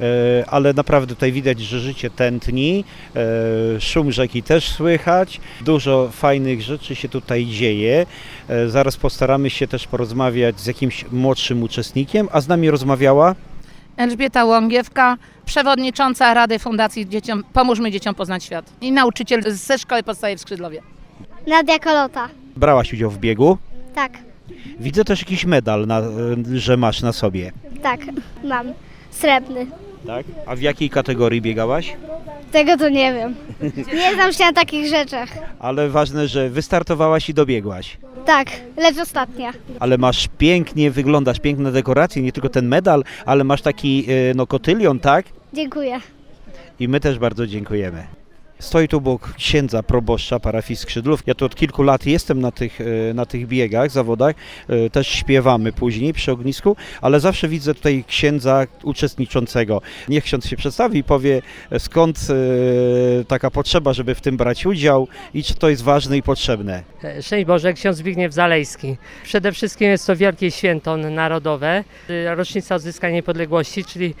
e, 0.00 0.04
ale 0.50 0.72
naprawdę 0.72 1.14
tutaj 1.14 1.32
widać, 1.32 1.60
że 1.60 1.80
życie 1.80 2.10
tętni, 2.10 2.84
e, 3.76 3.80
szum 3.80 4.12
rzeki 4.12 4.42
też 4.42 4.68
słychać, 4.68 5.40
dużo 5.60 6.08
fajnych 6.12 6.62
rzeczy 6.62 6.94
się 6.94 7.08
tutaj 7.08 7.46
dzieje. 7.46 8.06
Zaraz 8.66 8.96
postaramy 8.96 9.50
się 9.50 9.66
też 9.66 9.86
porozmawiać 9.86 10.60
z 10.60 10.66
jakimś 10.66 11.04
młodszym 11.12 11.62
uczestnikiem, 11.62 12.28
a 12.32 12.40
z 12.40 12.48
nami 12.48 12.70
rozmawiała 12.70 13.34
Elżbieta 13.96 14.44
Łągiewka, 14.44 15.16
przewodnicząca 15.46 16.34
Rady 16.34 16.58
Fundacji 16.58 17.08
Dzieciom, 17.08 17.44
Pomóżmy 17.52 17.90
Dzieciom 17.90 18.14
Poznać 18.14 18.44
Świat 18.44 18.72
i 18.80 18.92
nauczyciel 18.92 19.42
ze 19.46 19.78
Szkoły 19.78 20.02
Podstawowej 20.02 20.36
w 20.36 20.40
Skrzydlowie. 20.40 20.82
Nadia 21.46 21.78
Kolota. 21.78 22.28
Brałaś 22.56 22.92
udział 22.92 23.10
w 23.10 23.18
biegu. 23.18 23.58
Tak, 23.94 24.31
Widzę 24.80 25.04
też 25.04 25.20
jakiś 25.20 25.44
medal, 25.44 25.86
na, 25.86 26.02
że 26.54 26.76
masz 26.76 27.02
na 27.02 27.12
sobie. 27.12 27.52
tak, 27.82 28.00
mam. 28.44 28.66
Srebrny. 29.10 29.66
Tak? 30.06 30.26
A 30.46 30.56
w 30.56 30.60
jakiej 30.60 30.90
kategorii 30.90 31.40
biegałaś? 31.40 31.96
Tego 32.52 32.76
to 32.76 32.88
nie 32.88 33.12
wiem. 33.12 33.34
Nie 33.94 34.14
znam 34.14 34.32
się 34.32 34.44
na 34.44 34.52
takich 34.52 34.86
rzeczach. 34.86 35.28
Ale 35.58 35.88
ważne, 35.88 36.28
że 36.28 36.50
wystartowałaś 36.50 37.28
i 37.28 37.34
dobiegłaś. 37.34 37.96
Tak, 38.26 38.48
lecz 38.76 38.98
ostatnia. 38.98 39.52
Ale 39.80 39.98
masz 39.98 40.28
pięknie, 40.38 40.90
wyglądasz, 40.90 41.40
piękne 41.40 41.72
dekoracje, 41.72 42.22
nie 42.22 42.32
tylko 42.32 42.48
ten 42.48 42.68
medal, 42.68 43.04
ale 43.26 43.44
masz 43.44 43.62
taki 43.62 44.06
e, 44.08 44.34
no, 44.34 44.46
kotylion, 44.46 44.98
tak? 44.98 45.26
Dziękuję. 45.54 46.00
I 46.80 46.88
my 46.88 47.00
też 47.00 47.18
bardzo 47.18 47.46
dziękujemy. 47.46 48.06
Stoi 48.62 48.88
tu 48.88 48.96
obok 48.96 49.34
księdza 49.34 49.82
proboszcza 49.82 50.40
parafii 50.40 50.76
Skrzydlów. 50.76 51.22
Ja 51.26 51.34
tu 51.34 51.44
od 51.44 51.54
kilku 51.54 51.82
lat 51.82 52.06
jestem 52.06 52.40
na 52.40 52.50
tych, 52.52 52.80
e, 52.80 53.14
na 53.14 53.26
tych 53.26 53.46
biegach, 53.46 53.90
zawodach. 53.90 54.34
E, 54.68 54.90
Też 54.90 55.08
śpiewamy 55.08 55.72
później 55.72 56.12
przy 56.12 56.32
ognisku, 56.32 56.76
ale 57.00 57.20
zawsze 57.20 57.48
widzę 57.48 57.74
tutaj 57.74 58.04
księdza 58.08 58.66
uczestniczącego. 58.82 59.82
Niech 60.08 60.24
ksiądz 60.24 60.46
się 60.46 60.56
przedstawi 60.56 60.98
i 60.98 61.04
powie 61.04 61.42
e, 61.70 61.80
skąd 61.80 62.18
taka 63.28 63.50
potrzeba, 63.50 63.92
żeby 63.92 64.14
w 64.14 64.20
tym 64.20 64.36
brać 64.36 64.66
udział 64.66 65.08
i 65.34 65.44
czy 65.44 65.54
to 65.54 65.68
jest 65.68 65.82
ważne 65.82 66.16
i 66.16 66.22
potrzebne. 66.22 66.82
Szczęść 67.22 67.46
Boże, 67.46 67.72
ksiądz 67.72 67.96
Zbigniew 67.96 68.32
Zalejski. 68.32 68.96
Przede 69.24 69.52
wszystkim 69.52 69.88
jest 69.88 70.06
to 70.06 70.16
wielkie 70.16 70.50
święto 70.50 70.96
narodowe, 70.96 71.84
rocznica 72.36 72.74
odzyskania 72.74 73.14
niepodległości, 73.14 73.84
czyli 73.84 74.14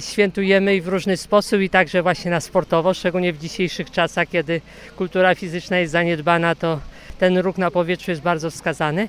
świętujemy 0.00 0.76
i 0.76 0.80
w 0.80 0.88
różny 0.88 1.16
sposób 1.16 1.60
i 1.60 1.70
także 1.70 2.02
właśnie 2.02 2.30
na 2.30 2.40
sportowo, 2.40 2.94
szczególnie 2.94 3.32
w 3.32 3.38
dzisiejszych 3.38 3.90
czasach, 3.90 4.28
kiedy 4.28 4.60
kultura 4.96 5.34
fizyczna 5.34 5.78
jest 5.78 5.92
zaniedbana, 5.92 6.54
to 6.54 6.80
ten 7.18 7.38
ruch 7.38 7.58
na 7.58 7.70
powietrzu 7.70 8.10
jest 8.10 8.22
bardzo 8.22 8.50
wskazany. 8.50 9.08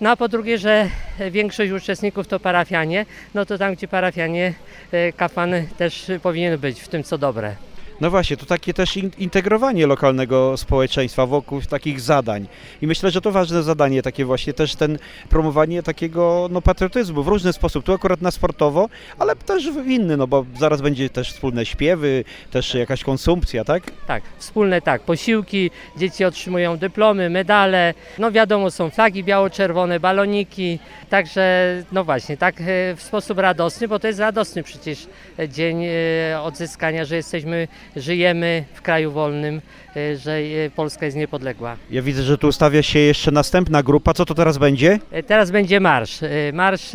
No 0.00 0.10
a 0.10 0.16
po 0.16 0.28
drugie, 0.28 0.58
że 0.58 0.88
większość 1.30 1.72
uczestników 1.72 2.28
to 2.28 2.40
parafianie, 2.40 3.06
no 3.34 3.46
to 3.46 3.58
tam 3.58 3.74
gdzie 3.74 3.88
parafianie, 3.88 4.54
y, 4.94 5.12
kapłan 5.16 5.54
też 5.78 6.10
powinien 6.22 6.58
być 6.58 6.80
w 6.80 6.88
tym 6.88 7.04
co 7.04 7.18
dobre. 7.18 7.56
No 8.02 8.10
właśnie, 8.10 8.36
to 8.36 8.46
takie 8.46 8.74
też 8.74 8.96
in- 8.96 9.10
integrowanie 9.18 9.86
lokalnego 9.86 10.56
społeczeństwa 10.56 11.26
wokół 11.26 11.60
takich 11.60 12.00
zadań. 12.00 12.46
I 12.82 12.86
myślę, 12.86 13.10
że 13.10 13.20
to 13.20 13.32
ważne 13.32 13.62
zadanie, 13.62 14.02
takie 14.02 14.24
właśnie 14.24 14.52
też 14.52 14.74
ten 14.74 14.98
promowanie 15.28 15.82
takiego 15.82 16.48
no, 16.50 16.62
patriotyzmu 16.62 17.22
w 17.22 17.28
różny 17.28 17.52
sposób. 17.52 17.84
Tu 17.84 17.92
akurat 17.92 18.22
na 18.22 18.30
sportowo, 18.30 18.88
ale 19.18 19.36
też 19.36 19.70
w 19.70 19.86
inny, 19.86 20.16
no 20.16 20.26
bo 20.26 20.44
zaraz 20.58 20.80
będzie 20.80 21.10
też 21.10 21.32
wspólne 21.32 21.66
śpiewy, 21.66 22.24
też 22.50 22.74
jakaś 22.74 23.04
konsumpcja, 23.04 23.64
tak? 23.64 23.82
Tak, 24.06 24.22
wspólne 24.38 24.80
tak, 24.80 25.02
posiłki, 25.02 25.70
dzieci 25.96 26.24
otrzymują 26.24 26.76
dyplomy, 26.76 27.30
medale, 27.30 27.94
no 28.18 28.32
wiadomo 28.32 28.70
są 28.70 28.90
flagi 28.90 29.24
biało-czerwone, 29.24 30.00
baloniki, 30.00 30.78
także 31.10 31.76
no 31.92 32.04
właśnie, 32.04 32.36
tak 32.36 32.60
e, 32.60 32.64
w 32.96 33.02
sposób 33.02 33.38
radosny, 33.38 33.88
bo 33.88 33.98
to 33.98 34.06
jest 34.06 34.20
radosny 34.20 34.62
przecież 34.62 35.06
dzień 35.48 35.84
e, 35.84 36.40
odzyskania, 36.42 37.04
że 37.04 37.16
jesteśmy, 37.16 37.68
żyjemy 37.96 38.64
w 38.74 38.82
kraju 38.82 39.10
wolnym, 39.12 39.60
e, 39.96 40.16
że 40.16 40.32
e, 40.36 40.70
Polska 40.70 41.06
jest 41.06 41.16
niepodległa. 41.16 41.76
Ja 41.90 42.02
widzę, 42.02 42.22
że 42.22 42.38
tu 42.38 42.48
ustawia 42.48 42.82
się 42.82 42.98
jeszcze 42.98 43.30
następna 43.30 43.82
grupa. 43.82 44.14
Co 44.14 44.24
to 44.24 44.34
teraz 44.34 44.58
będzie? 44.58 44.98
E, 45.10 45.22
Teraz 45.22 45.50
będzie 45.50 45.80
marsz, 45.80 46.18
marsz 46.52 46.92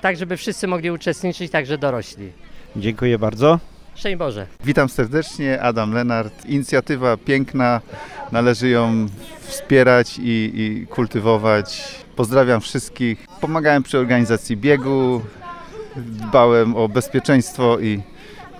tak, 0.00 0.16
żeby 0.16 0.36
wszyscy 0.36 0.66
mogli 0.66 0.90
uczestniczyć, 0.90 1.52
także 1.52 1.78
dorośli. 1.78 2.32
Dziękuję 2.76 3.18
bardzo. 3.18 3.58
Szczęść 3.94 4.16
Boże. 4.16 4.46
Witam 4.64 4.88
serdecznie, 4.88 5.62
Adam 5.62 5.92
Lenart. 5.92 6.46
Inicjatywa 6.46 7.16
piękna, 7.16 7.80
należy 8.32 8.68
ją 8.68 9.06
wspierać 9.40 10.18
i, 10.18 10.52
i 10.54 10.86
kultywować. 10.86 11.94
Pozdrawiam 12.16 12.60
wszystkich. 12.60 13.26
Pomagałem 13.40 13.82
przy 13.82 13.98
organizacji 13.98 14.56
biegu, 14.56 15.22
dbałem 15.96 16.76
o 16.76 16.88
bezpieczeństwo 16.88 17.78
i, 17.78 18.00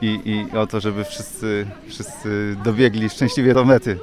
i, 0.02 0.20
i 0.52 0.56
o 0.56 0.66
to, 0.66 0.80
żeby 0.80 1.04
wszyscy, 1.04 1.66
wszyscy 1.88 2.56
dobiegli 2.64 3.08
szczęśliwie 3.10 3.54
do 3.54 3.64
mety. 3.64 3.98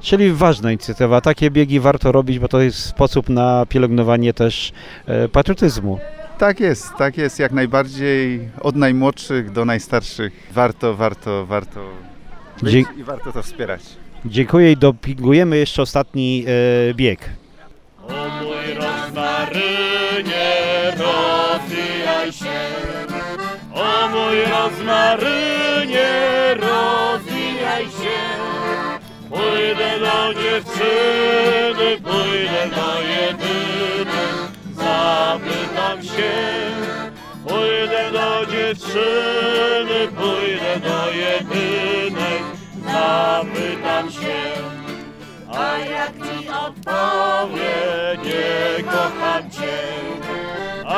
Czyli 0.00 0.32
ważna 0.32 0.70
inicjatywa. 0.72 1.20
Takie 1.20 1.50
biegi 1.50 1.80
warto 1.80 2.12
robić, 2.12 2.38
bo 2.38 2.48
to 2.48 2.60
jest 2.60 2.78
sposób 2.78 3.28
na 3.28 3.66
pielęgnowanie 3.68 4.34
też 4.34 4.72
e, 5.06 5.28
patriotyzmu. 5.28 5.98
Tak 6.38 6.60
jest, 6.60 6.88
tak 6.98 7.16
jest, 7.18 7.38
jak 7.38 7.52
najbardziej. 7.52 8.48
Od 8.60 8.76
najmłodszych 8.76 9.52
do 9.52 9.64
najstarszych. 9.64 10.32
Warto, 10.52 10.94
warto, 10.94 11.46
warto 11.46 11.80
być 12.62 12.72
Dzie- 12.72 12.84
i 13.00 13.04
warto 13.04 13.32
to 13.32 13.42
wspierać. 13.42 13.80
Dziękuję 14.24 14.72
i 14.72 14.76
dopingujemy 14.76 15.56
jeszcze 15.56 15.82
ostatni 15.82 16.44
e, 16.90 16.94
bieg. 16.94 17.30
Mój 18.42 18.74
rozmarynie, 18.74 19.89
mój 24.12 24.44
rozmarynie, 24.44 26.10
rozwijaj 26.54 27.84
się. 27.84 28.20
Pójdę 29.30 29.90
do 30.00 30.34
dziewczyny, 30.34 31.88
pójdę 32.02 32.62
do 32.76 33.00
jedyny, 33.00 34.22
zapytam 34.72 36.02
się. 36.02 36.32
Pójdę 37.48 38.10
do 38.12 38.46
dziewczyny, 38.46 40.08
pójdę 40.16 40.80
do 40.88 41.10
jedynej, 41.10 42.40
zapytam 42.84 44.10
się. 44.10 44.40
A 45.52 45.78
jak 45.78 46.14
mi 46.14 46.48
odpowie, 46.48 47.74
nie 48.24 48.84
kocham 48.84 49.50
cię. 49.50 50.29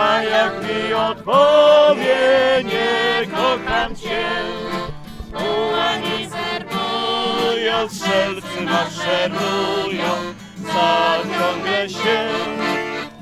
A 0.02 0.23
jak 0.23 0.52
mi 0.62 0.94
odpowie, 0.94 2.18
nie 2.64 3.26
kocham 3.26 3.97
cię. 3.97 4.25
Ułani 5.30 6.28
zerbują, 6.35 7.88
strzelcy 7.88 8.61
maszerują, 8.64 10.12
zaciągnę 10.59 11.88
się. 11.88 12.18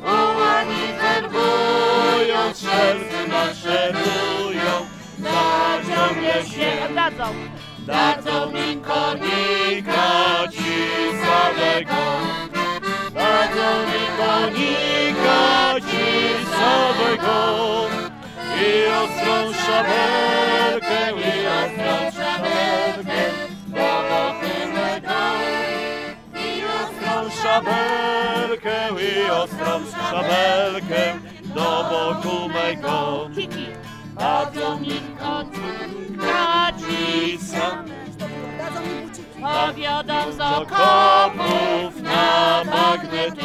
Ułani 0.03 0.85
zerbują, 1.01 2.55
strzelcy 2.55 3.29
maszerują, 3.29 4.73
zaciągnę 5.19 6.35
się. 6.55 6.95
Dadzą. 6.95 7.35
Dadzą 7.79 8.53
mi 8.53 8.77
konika 8.77 10.09
cisawego. 10.53 12.03
Dadzą 13.15 13.71
mi 13.91 14.07
konika 14.19 15.41
cisawego. 16.61 17.89
I 18.61 18.87
ostrą 19.03 19.37
szabelkę, 19.67 21.01
i 21.11 21.47
ostrą 21.61 21.95
szabelkę 22.21 23.23
do 23.67 23.89
boku 24.11 24.55
mego. 24.75 25.21
I 26.35 26.63
ostrą 26.81 27.17
szabelkę, 27.43 28.77
i 29.03 29.31
ostrą 29.31 29.73
szabelkę 30.11 31.03
do 31.55 31.71
boku 31.91 32.49
mego. 32.49 33.29
Dadzą 34.19 34.81
mi 34.81 35.01
cisawego. 35.19 35.61
Powiadam 39.41 40.33
z 40.33 40.41
okopów 40.41 42.03
na 42.03 42.63
magnety. 42.65 43.43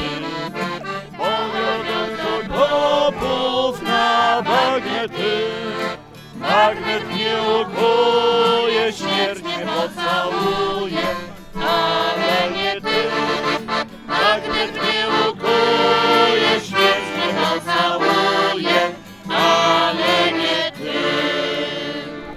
Magnet 6.65 7.03
nie 7.15 7.37
ukuje, 7.61 8.93
śmierć 8.93 9.43
nie 9.43 9.65
pocałuje, 9.65 11.24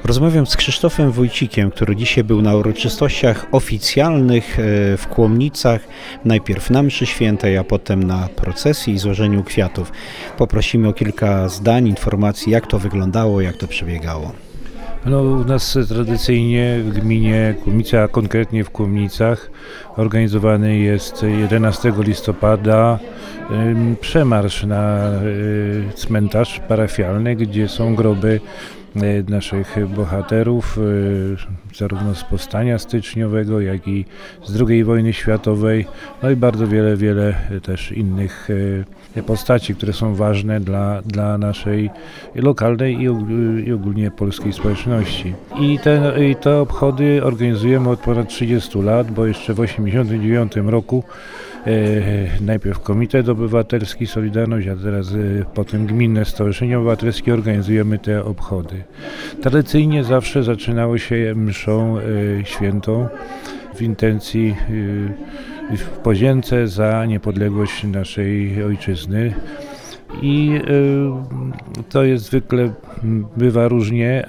Rozmawiam 0.09 0.47
z 0.47 0.57
Krzysztofem 0.57 1.11
Wójcikiem, 1.11 1.71
który 1.71 1.97
dzisiaj 1.97 2.25
był 2.25 2.43
na 2.43 2.55
uroczystościach 2.55 3.47
oficjalnych 3.53 4.59
e, 4.59 4.63
w 4.97 5.07
Kłomnicach. 5.09 5.81
Najpierw 6.25 6.71
na 6.71 6.83
mszy 6.83 7.07
świętej, 7.07 7.59
a 7.59 7.65
potem 7.65 8.03
na 8.03 8.29
procesji 8.29 8.95
i 8.95 8.99
złożeniu 8.99 9.45
kwiatów. 9.45 9.93
Poprosimy 10.39 10.89
o 10.89 10.93
kilka 10.93 11.49
zdań, 11.49 11.89
informacji, 11.89 12.53
jak 12.53 12.67
to 12.67 12.79
wyglądało, 12.79 13.41
jak 13.41 13.57
to 13.57 13.69
przebiegało. 13.69 14.48
No, 15.07 15.23
u 15.23 15.45
nas 15.45 15.79
tradycyjnie 15.89 16.79
w 16.85 16.91
gminie 16.91 17.55
Kłomice, 17.65 18.03
a 18.03 18.09
konkretnie 18.09 18.65
w 18.65 18.71
Kłomnicach, 18.71 19.51
organizowany 19.97 20.79
jest 20.79 21.23
11 21.23 21.93
listopada 21.99 22.99
przemarsz 24.01 24.65
na 24.65 25.11
y, 25.23 25.93
cmentarz 25.95 26.61
parafialny, 26.69 27.37
gdzie 27.37 27.69
są 27.69 27.95
groby 27.95 28.41
y, 28.97 29.25
naszych 29.29 29.77
bohaterów, 29.97 30.79
y, 30.79 31.37
zarówno 31.77 32.15
z 32.15 32.25
powstania 32.25 32.79
styczniowego, 32.79 33.61
jak 33.61 33.89
i 33.89 34.05
z 34.45 34.63
II 34.69 34.85
wojny 34.85 35.13
światowej, 35.13 35.87
no 36.23 36.31
i 36.31 36.37
bardzo 36.37 36.67
wiele, 36.67 36.97
wiele 36.97 37.35
też 37.63 37.93
innych 37.93 38.49
postaci, 39.27 39.75
które 39.75 39.93
są 39.93 40.15
ważne 40.15 40.61
dla, 40.61 41.03
dla 41.03 41.39
naszej 41.39 41.91
lokalnej 42.35 42.97
i, 42.97 43.03
i 43.67 43.73
ogólnie 43.73 44.11
polskiej 44.11 44.53
społeczności. 44.53 45.35
I 45.61 45.79
te, 45.79 46.15
I 46.31 46.37
te 46.37 46.61
obchody 46.61 47.25
organizujemy 47.25 47.91
od 47.91 48.01
ponad 48.01 48.29
30 48.29 48.79
lat, 48.79 49.11
bo 49.11 49.27
jeszcze 49.27 49.55
w 49.55 49.57
1989 49.57 50.53
roku 50.71 51.05
e, 51.67 51.71
najpierw 52.41 52.81
Komitet 52.81 53.29
Obywatelski 53.29 54.07
Solidarność, 54.07 54.69
a 54.69 54.77
teraz 54.77 55.13
e, 55.13 55.17
potem 55.55 55.87
Gminne 55.87 56.25
Stowarzyszenie 56.25 56.79
Obywatelskie 56.79 57.35
organizujemy 57.35 57.99
te 57.99 58.25
obchody. 58.25 58.85
Tradycyjnie 59.43 60.05
zawsze 60.05 60.43
zaczynało 60.43 60.99
się 60.99 61.35
mszą 61.37 61.99
e, 61.99 62.03
świętą 62.45 63.09
w 63.75 63.83
intencji 63.83 64.57
e, 64.71 65.58
w 65.77 65.89
podzięce 65.89 66.69
za 66.69 67.07
niepodległość 67.07 67.85
naszej 67.85 68.65
ojczyzny. 68.65 69.35
I 70.23 70.61
y, 70.69 71.83
to 71.89 72.05
jest 72.05 72.25
zwykle 72.25 72.73
bywa 73.37 73.69
różnie. 73.69 74.27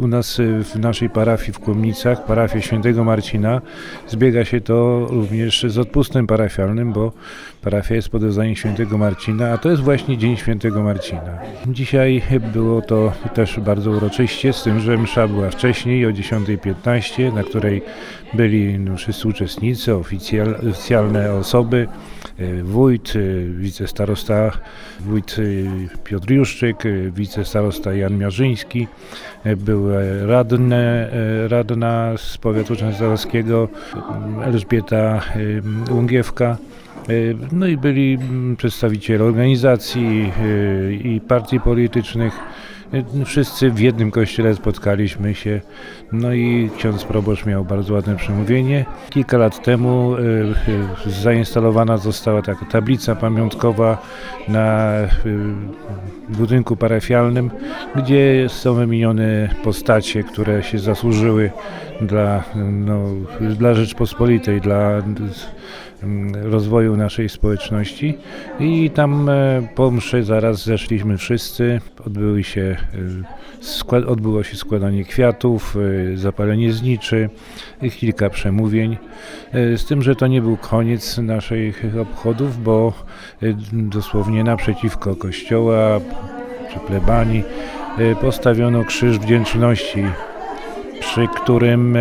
U 0.00 0.06
nas 0.06 0.38
y, 0.38 0.64
w 0.64 0.74
naszej 0.74 1.10
parafii 1.10 1.52
w 1.52 1.58
Kłomnicach, 1.58 2.26
parafii 2.26 2.62
świętego 2.62 3.04
Marcina, 3.04 3.60
zbiega 4.08 4.44
się 4.44 4.60
to 4.60 5.06
również 5.10 5.66
z 5.68 5.78
odpustem 5.78 6.26
parafialnym, 6.26 6.92
bo 6.92 7.12
parafia 7.62 7.94
jest 7.94 8.08
pod 8.08 8.22
wezwaniem 8.22 8.56
świętego 8.56 8.98
Marcina, 8.98 9.52
a 9.52 9.58
to 9.58 9.70
jest 9.70 9.82
właśnie 9.82 10.18
Dzień 10.18 10.36
Świętego 10.36 10.82
Marcina. 10.82 11.38
Dzisiaj 11.66 12.22
było 12.52 12.82
to 12.82 13.12
też 13.34 13.60
bardzo 13.60 13.90
uroczyście, 13.90 14.52
z 14.52 14.62
tym, 14.62 14.80
że 14.80 14.98
msza 14.98 15.28
była 15.28 15.50
wcześniej 15.50 16.06
o 16.06 16.10
10.15, 16.10 17.34
na 17.34 17.42
której 17.42 17.82
byli 18.34 18.78
wszyscy 18.96 19.28
uczestnicy, 19.28 19.94
oficjal, 19.94 20.56
oficjalne 20.70 21.32
osoby, 21.32 21.88
y, 22.40 22.62
wójt, 22.62 23.16
y, 23.16 23.50
wicestarosta, 23.56 24.50
wójt 25.00 25.36
Piotr 26.04 26.30
Juszczyk, 26.32 26.82
wicestarosta 27.12 27.94
Jan 27.94 28.05
Miarzyński, 28.12 28.86
y, 29.46 29.56
był 29.56 29.94
e, 29.94 30.26
radny, 30.26 30.76
e, 30.76 31.48
radna 31.48 32.12
z 32.16 32.38
powiatu 32.38 32.76
częstochowskiego 32.76 33.68
Elżbieta 34.44 35.20
Łągiewka. 35.90 36.56
Y, 37.10 37.36
No 37.52 37.66
i 37.66 37.76
byli 37.76 38.18
przedstawiciele 38.56 39.24
organizacji 39.24 40.32
i 41.04 41.20
partii 41.28 41.60
politycznych. 41.60 42.40
Y, 42.94 43.24
Wszyscy 43.24 43.70
w 43.70 43.80
jednym 43.80 44.10
kościele 44.10 44.54
spotkaliśmy 44.54 45.34
się, 45.34 45.60
no 46.12 46.32
i 46.32 46.70
ksiądz 46.76 47.04
proboszcz 47.04 47.46
miał 47.46 47.64
bardzo 47.64 47.94
ładne 47.94 48.16
przemówienie. 48.16 48.84
Kilka 49.10 49.38
lat 49.38 49.64
temu 49.64 50.14
y, 50.14 50.20
y, 51.08 51.10
zainstalowana 51.10 51.96
została 51.96 52.42
taka 52.42 52.66
tablica 52.66 53.14
pamiątkowa 53.14 54.02
na 54.48 54.92
budynku 56.28 56.76
parafialnym, 56.76 57.50
gdzie 57.96 58.46
są 58.48 58.74
wymienione 58.74 59.48
postacie, 59.64 60.22
które 60.22 60.62
się 60.62 60.78
zasłużyły 60.78 61.50
dla, 62.00 62.44
no, 62.54 63.04
dla 63.40 63.74
Rzeczpospolitej, 63.74 64.60
dla 64.60 65.02
rozwoju 66.42 66.96
naszej 66.96 67.28
społeczności. 67.28 68.18
I 68.60 68.90
tam 68.90 69.28
e, 69.28 69.68
po 69.74 69.90
mszy 69.90 70.24
zaraz 70.24 70.64
zeszliśmy 70.64 71.18
wszyscy, 71.18 71.80
odbyły 72.06 72.44
się, 72.44 72.76
e, 73.92 74.06
odbyło 74.06 74.42
się 74.42 74.56
składanie 74.56 75.04
kwiatów, 75.04 75.76
e, 76.12 76.16
zapalenie 76.16 76.72
zniczy, 76.72 77.30
i 77.82 77.90
kilka 77.90 78.30
przemówień, 78.30 78.96
z 79.52 79.84
tym, 79.84 80.02
że 80.02 80.16
to 80.16 80.26
nie 80.26 80.42
był 80.42 80.56
koniec 80.56 81.18
naszych 81.18 81.84
obchodów, 82.00 82.62
bo 82.62 82.92
dosłownie 83.72 84.44
naprzeciwko 84.44 85.16
kościoła 85.16 86.00
czy 86.72 86.78
plebanii 86.78 87.44
postawiono 88.20 88.84
krzyż 88.84 89.18
wdzięczności 89.18 90.04
przy 91.16 91.28
którym 91.28 91.96
e, 91.96 92.00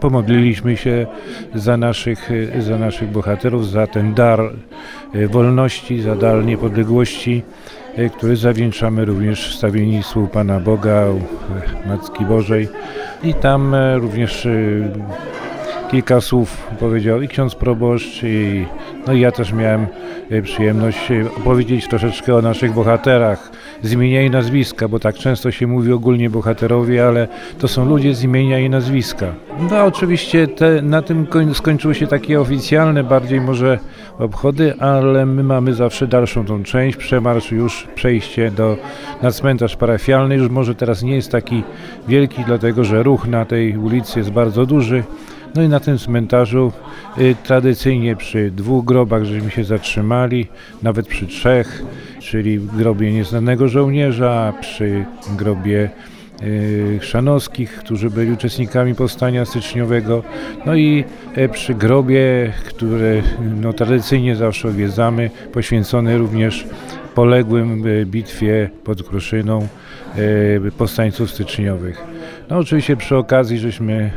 pomodliliśmy 0.00 0.76
się 0.76 1.06
za 1.54 1.76
naszych, 1.76 2.30
e, 2.56 2.62
za 2.62 2.78
naszych 2.78 3.10
bohaterów, 3.10 3.70
za 3.70 3.86
ten 3.86 4.14
dar 4.14 4.40
e, 5.14 5.26
wolności, 5.28 6.00
za 6.00 6.16
dar 6.16 6.44
niepodległości, 6.44 7.42
który 8.16 8.36
zawieńczamy 8.36 9.04
również 9.04 9.50
w 9.50 9.54
stawiennictwu 9.54 10.28
Pana 10.28 10.60
Boga, 10.60 11.04
Matki 11.86 12.24
Bożej. 12.24 12.68
I 13.22 13.34
tam 13.34 13.74
również 13.94 14.48
kilka 15.90 16.20
słów 16.20 16.66
powiedział 16.80 17.22
i 17.22 17.28
ksiądz 17.28 17.54
proboszcz 17.54 18.22
i 18.22 18.66
no 19.06 19.12
i 19.12 19.20
ja 19.20 19.32
też 19.32 19.52
miałem 19.52 19.86
przyjemność 20.42 21.12
opowiedzieć 21.36 21.88
troszeczkę 21.88 22.34
o 22.34 22.42
naszych 22.42 22.72
bohaterach 22.72 23.50
z 23.82 23.92
imienia 23.92 24.22
i 24.22 24.30
nazwiska, 24.30 24.88
bo 24.88 24.98
tak 24.98 25.14
często 25.14 25.50
się 25.50 25.66
mówi 25.66 25.92
ogólnie 25.92 26.30
bohaterowie, 26.30 27.06
ale 27.06 27.28
to 27.58 27.68
są 27.68 27.84
ludzie 27.84 28.14
z 28.14 28.22
imienia 28.22 28.58
i 28.58 28.70
nazwiska. 28.70 29.26
No 29.70 29.84
oczywiście 29.84 30.48
te, 30.48 30.82
na 30.82 31.02
tym 31.02 31.26
skończyły 31.54 31.94
się 31.94 32.06
takie 32.06 32.40
oficjalne, 32.40 33.04
bardziej 33.04 33.40
może 33.40 33.78
obchody, 34.18 34.74
ale 34.78 35.26
my 35.26 35.42
mamy 35.42 35.74
zawsze 35.74 36.06
dalszą 36.06 36.44
tą 36.44 36.62
część, 36.62 36.96
przemarsz 36.96 37.52
już, 37.52 37.88
przejście 37.94 38.50
do, 38.50 38.76
na 39.22 39.30
cmentarz 39.30 39.76
parafialny, 39.76 40.34
już 40.34 40.48
może 40.48 40.74
teraz 40.74 41.02
nie 41.02 41.14
jest 41.14 41.32
taki 41.32 41.62
wielki, 42.08 42.44
dlatego 42.46 42.84
że 42.84 43.02
ruch 43.02 43.26
na 43.26 43.44
tej 43.44 43.78
ulicy 43.78 44.18
jest 44.18 44.30
bardzo 44.30 44.66
duży, 44.66 45.04
no 45.54 45.62
i 45.62 45.68
na 45.68 45.80
tym 45.80 45.98
cmentarzu 45.98 46.72
y, 47.18 47.34
tradycyjnie 47.44 48.16
przy 48.16 48.50
dwóch 48.50 48.84
grobach 48.84 49.24
żeśmy 49.24 49.50
się 49.50 49.64
zatrzymali, 49.64 50.46
nawet 50.82 51.06
przy 51.06 51.26
trzech, 51.26 51.82
czyli 52.26 52.58
w 52.58 52.76
grobie 52.76 53.12
nieznanego 53.12 53.68
żołnierza, 53.68 54.52
przy 54.60 55.04
grobie 55.36 55.90
y, 56.42 56.98
Szanowskich, 57.02 57.78
którzy 57.78 58.10
byli 58.10 58.32
uczestnikami 58.32 58.94
powstania 58.94 59.44
styczniowego, 59.44 60.22
no 60.66 60.74
i 60.74 61.04
y, 61.38 61.48
przy 61.48 61.74
grobie, 61.74 62.52
które 62.64 63.22
no, 63.60 63.72
tradycyjnie 63.72 64.36
zawsze 64.36 64.68
odwiedzamy, 64.68 65.30
poświęcony 65.52 66.18
również 66.18 66.66
poległym 67.14 67.82
w 67.82 68.04
bitwie 68.06 68.70
pod 68.84 69.02
Kruszyną 69.02 69.68
y, 70.18 70.72
powstańców 70.78 71.30
styczniowych. 71.30 72.04
No 72.50 72.58
oczywiście 72.58 72.96
przy 72.96 73.16
okazji 73.16 73.58
żeśmy 73.58 74.10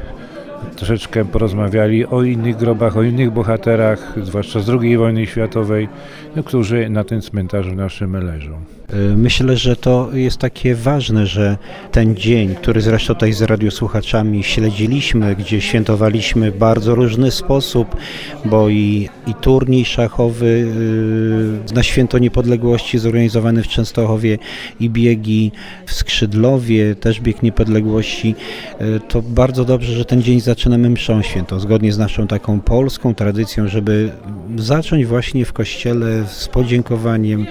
troszeczkę 0.76 1.26
porozmawiali 1.26 2.06
o 2.06 2.24
innych 2.24 2.58
grobach, 2.58 2.98
o 2.98 3.04
innych 3.04 3.32
bohaterach, 3.32 4.16
zwłaszcza 4.24 4.60
z 4.60 4.70
II 4.70 4.98
wojny 4.98 5.28
światowej, 5.28 5.90
no, 6.36 6.44
którzy 6.44 6.90
na 6.90 7.04
tym 7.04 7.22
cmentarzu 7.22 7.76
naszym 7.76 8.26
leżą. 8.26 8.54
E, 8.94 8.96
myślę, 9.18 9.58
że 9.58 9.76
to 9.76 10.10
jest 10.14 10.38
takie 10.38 10.76
ważne, 10.76 11.26
że 11.26 11.58
ten 11.92 12.16
dzień, 12.16 12.56
który 12.56 12.82
zresztą 12.82 13.14
tutaj 13.14 13.34
z 13.34 13.42
radiosłuchaczami 13.42 14.44
śledziliśmy, 14.44 15.36
gdzie 15.36 15.62
świętowaliśmy 15.62 16.52
w 16.52 16.58
bardzo 16.58 16.96
różny 16.96 17.32
sposób, 17.32 17.96
bo 18.46 18.70
i, 18.70 19.10
i 19.28 19.34
turniej 19.34 19.86
szachowy 19.86 20.68
e, 21.72 21.74
na 21.76 21.84
Święto 21.84 22.20
Niepodległości 22.20 23.00
zorganizowany 23.00 23.64
w 23.64 23.68
Częstochowie 23.68 24.38
i 24.80 24.90
biegi 24.90 25.52
w 25.86 25.94
Skrzydlowie, 25.94 26.96
też 26.96 27.22
bieg 27.22 27.44
niepodległości, 27.44 28.36
e, 28.80 29.00
to 29.00 29.22
bardzo 29.22 29.66
dobrze, 29.66 29.94
że 29.94 30.06
ten 30.06 30.22
dzień 30.22 30.42
zaczynamy 30.50 30.90
mszą 30.90 31.22
świętą, 31.22 31.60
zgodnie 31.60 31.94
z 31.94 31.98
naszą 31.98 32.28
taką 32.28 32.62
polską 32.62 33.16
tradycją, 33.16 33.68
żeby 33.68 34.12
zacząć 34.58 35.06
właśnie 35.06 35.46
w 35.46 35.54
kościele 35.54 36.24
z 36.28 36.48
podziękowaniem 36.48 37.46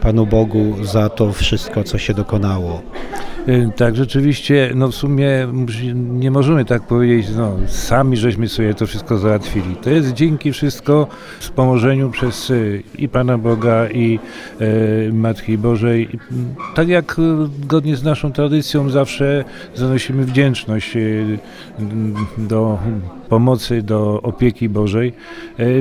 Panu 0.00 0.26
Bogu 0.26 0.76
za 0.82 1.08
to 1.08 1.32
wszystko, 1.32 1.84
co 1.84 1.98
się 1.98 2.14
dokonało. 2.14 2.82
Y, 3.48 3.70
tak, 3.76 3.96
rzeczywiście, 3.96 4.72
no 4.74 4.88
w 4.88 4.94
sumie 4.94 5.48
nie 5.94 6.30
możemy 6.30 6.64
tak 6.64 6.82
powiedzieć, 6.82 7.26
no 7.36 7.56
sami 7.66 8.16
żeśmy 8.16 8.48
sobie 8.48 8.74
to 8.74 8.86
wszystko 8.86 9.18
załatwili. 9.18 9.76
To 9.76 9.90
jest 9.90 10.12
dzięki 10.12 10.52
wszystko 10.52 11.06
wspomożeniu 11.38 12.10
przez 12.10 12.50
y, 12.50 12.82
i 12.98 13.08
Pana 13.08 13.38
Boga 13.38 13.88
i 13.90 14.18
e, 14.60 15.12
Matki 15.12 15.58
Bożej. 15.58 16.08
Tak 16.74 16.88
jak 16.88 17.16
zgodnie 17.62 17.96
z 17.96 18.02
naszą 18.02 18.32
tradycją 18.32 18.90
zawsze 18.90 19.44
zanosimy 19.74 20.24
wdzięczność 20.24 20.96
do 22.46 22.78
pomocy, 23.28 23.82
do 23.82 24.22
opieki 24.22 24.68
Bożej. 24.68 25.12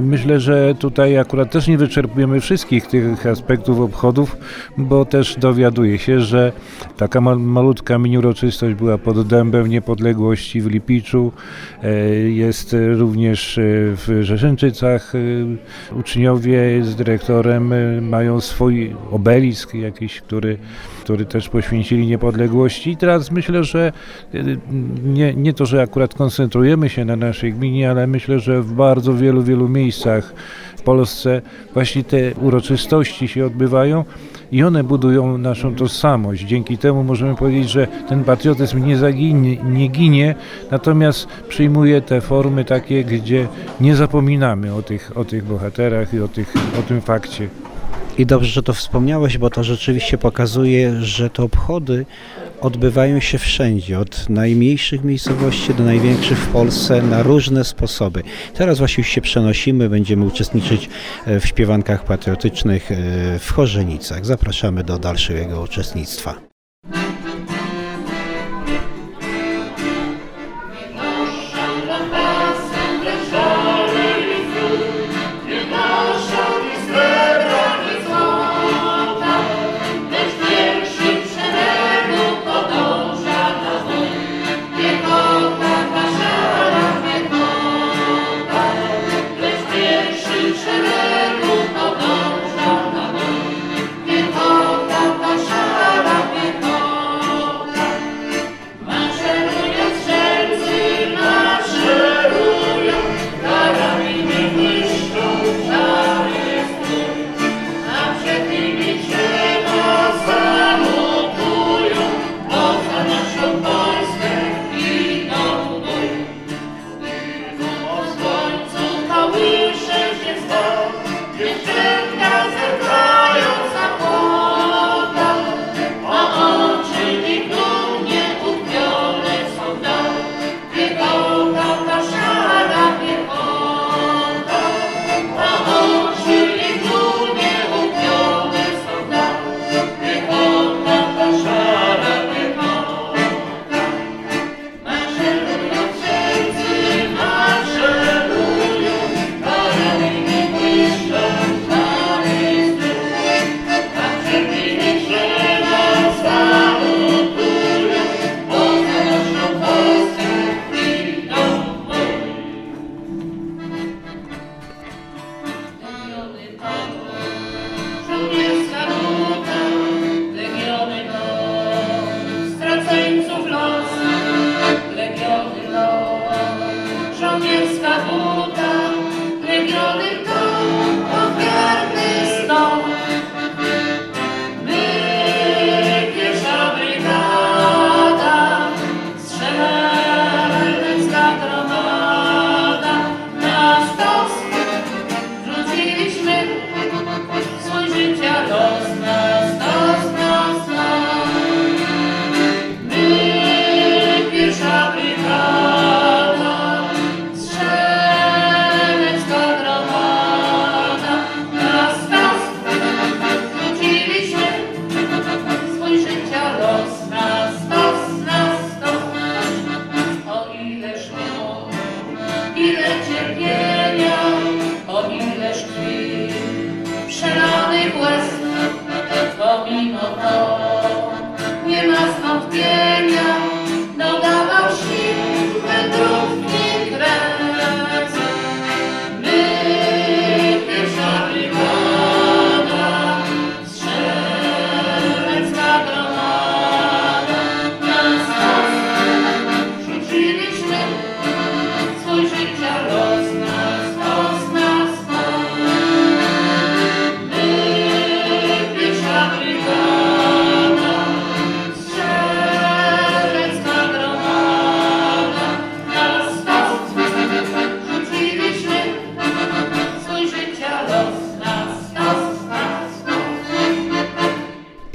Myślę, 0.01 0.39
że 0.39 0.75
tutaj 0.79 1.17
akurat 1.17 1.51
też 1.51 1.67
nie 1.67 1.77
wyczerpujemy 1.77 2.39
wszystkich 2.39 2.87
tych 2.87 3.25
aspektów 3.25 3.79
obchodów, 3.79 4.37
bo 4.77 5.05
też 5.05 5.35
dowiaduje 5.39 5.97
się, 5.99 6.21
że 6.21 6.51
taka 6.97 7.21
malutka 7.21 7.97
mini 7.97 8.17
uroczystość 8.17 8.75
była 8.75 8.97
pod 8.97 9.27
dębem 9.27 9.67
niepodległości 9.67 10.61
w 10.61 10.67
Lipiczu. 10.67 11.31
E, 11.83 11.89
jest 12.29 12.75
również 12.97 13.57
e, 13.57 13.61
w 13.95 14.19
Rzeszęczycach. 14.21 15.13
E, 15.15 15.19
uczniowie 15.95 16.83
z 16.83 16.95
dyrektorem 16.95 17.73
mają 18.09 18.41
swój 18.41 18.95
obelisk 19.11 19.73
jakiś, 19.73 20.21
który, 20.21 20.57
który 21.01 21.25
też 21.25 21.49
poświęcili 21.49 22.07
niepodległości. 22.07 22.91
I 22.91 22.97
teraz 22.97 23.31
myślę, 23.31 23.63
że 23.63 23.91
nie, 25.03 25.33
nie 25.33 25.53
to, 25.53 25.65
że 25.65 25.81
akurat 25.81 26.13
koncentrujemy 26.13 26.89
się 26.89 27.05
na 27.05 27.15
naszej 27.15 27.53
gminie, 27.53 27.91
ale 27.91 28.07
myślę, 28.07 28.39
że 28.39 28.61
w 28.61 28.73
bardzo 28.73 29.13
wielu, 29.13 29.43
wielu 29.43 29.69
miejscach 29.69 30.33
w 30.81 30.83
Polsce 30.83 31.41
właśnie 31.73 32.03
te 32.03 32.33
uroczystości 32.33 33.27
się 33.27 33.45
odbywają 33.45 34.05
i 34.51 34.63
one 34.63 34.83
budują 34.83 35.37
naszą 35.37 35.75
tożsamość. 35.75 36.43
Dzięki 36.43 36.77
temu 36.77 37.03
możemy 37.03 37.35
powiedzieć, 37.35 37.69
że 37.69 37.87
ten 37.87 38.23
patriotyzm 38.23 38.85
nie 38.85 38.97
zaginie, 38.97 39.55
nie 39.55 39.87
ginie, 39.87 40.35
natomiast 40.71 41.27
przyjmuje 41.47 42.01
te 42.01 42.21
formy 42.21 42.65
takie, 42.65 43.03
gdzie 43.03 43.47
nie 43.81 43.95
zapominamy 43.95 44.73
o 44.73 44.81
tych, 44.81 45.17
o 45.17 45.25
tych 45.25 45.43
bohaterach 45.43 46.13
i 46.13 46.19
o, 46.19 46.27
tych, 46.27 46.53
o 46.79 46.81
tym 46.81 47.01
fakcie. 47.01 47.49
I 48.17 48.25
dobrze, 48.25 48.51
że 48.51 48.63
to 48.63 48.73
wspomniałeś, 48.73 49.37
bo 49.37 49.49
to 49.49 49.63
rzeczywiście 49.63 50.17
pokazuje, 50.17 51.01
że 51.01 51.29
te 51.29 51.43
obchody 51.43 52.05
odbywają 52.61 53.19
się 53.19 53.37
wszędzie, 53.37 53.99
od 53.99 54.29
najmniejszych 54.29 55.03
miejscowości 55.03 55.73
do 55.73 55.83
największych 55.83 56.37
w 56.37 56.47
Polsce 56.47 57.01
na 57.01 57.23
różne 57.23 57.63
sposoby. 57.63 58.23
Teraz 58.53 58.77
właśnie 58.77 59.03
się 59.03 59.21
przenosimy, 59.21 59.89
będziemy 59.89 60.25
uczestniczyć 60.25 60.89
e, 61.25 61.39
w 61.39 61.45
śpiewankach 61.45 62.05
patriotycznych 62.05 62.91
e, 62.91 62.95
w 63.39 63.51
Chorzenicach. 63.51 64.25
Zapraszamy 64.25 64.83
do 64.83 64.99
dalszego 64.99 65.61
uczestnictwa. 65.61 66.50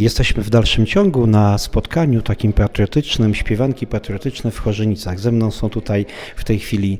Jesteśmy 0.06 0.42
w 0.42 0.50
dalszym 0.50 0.86
ciągu 0.86 1.26
na 1.26 1.58
spotkaniu 1.58 2.22
takim 2.22 2.52
patriotycznym, 2.52 3.34
śpiewanki 3.34 3.86
patriotyczne 3.86 4.50
w 4.50 4.58
Chorzenicach. 4.58 5.20
Ze 5.20 5.32
mną 5.32 5.50
są 5.50 5.70
tutaj 5.70 6.06
w 6.36 6.44
tej 6.44 6.58
chwili 6.58 6.98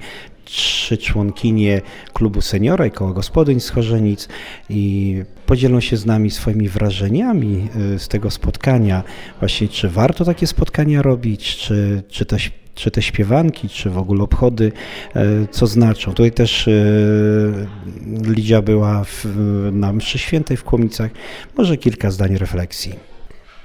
trzy 0.86 0.98
członkinie 0.98 1.82
klubu 2.12 2.40
seniora 2.40 2.86
i 2.86 2.90
koła 2.90 3.12
gospodyń 3.12 3.60
z 3.60 3.70
Chorzenic 3.70 4.28
i 4.70 5.14
podzielą 5.46 5.80
się 5.80 5.96
z 5.96 6.06
nami 6.06 6.30
swoimi 6.30 6.68
wrażeniami 6.68 7.68
y, 7.94 7.98
z 7.98 8.08
tego 8.08 8.30
spotkania. 8.30 9.02
Właśnie, 9.40 9.68
czy 9.68 9.88
warto 9.88 10.24
takie 10.24 10.46
spotkania 10.46 11.02
robić, 11.02 11.56
czy, 11.56 12.02
czy 12.08 12.26
te 12.26 12.36
czy 12.74 12.90
te 12.90 13.02
śpiewanki, 13.02 13.68
czy 13.68 13.90
w 13.90 13.98
ogóle 13.98 14.22
obchody, 14.22 14.72
e, 15.14 15.24
co 15.50 15.66
znaczą. 15.66 16.10
Tutaj 16.10 16.32
też 16.32 16.68
e, 16.68 16.72
Lidia 18.22 18.62
była 18.62 19.04
w, 19.04 19.24
na 19.72 19.92
mszy 19.92 20.18
świętej 20.18 20.56
w 20.56 20.64
Kłomicach. 20.64 21.10
Może 21.56 21.76
kilka 21.76 22.10
zdań 22.10 22.36
refleksji. 22.38 23.15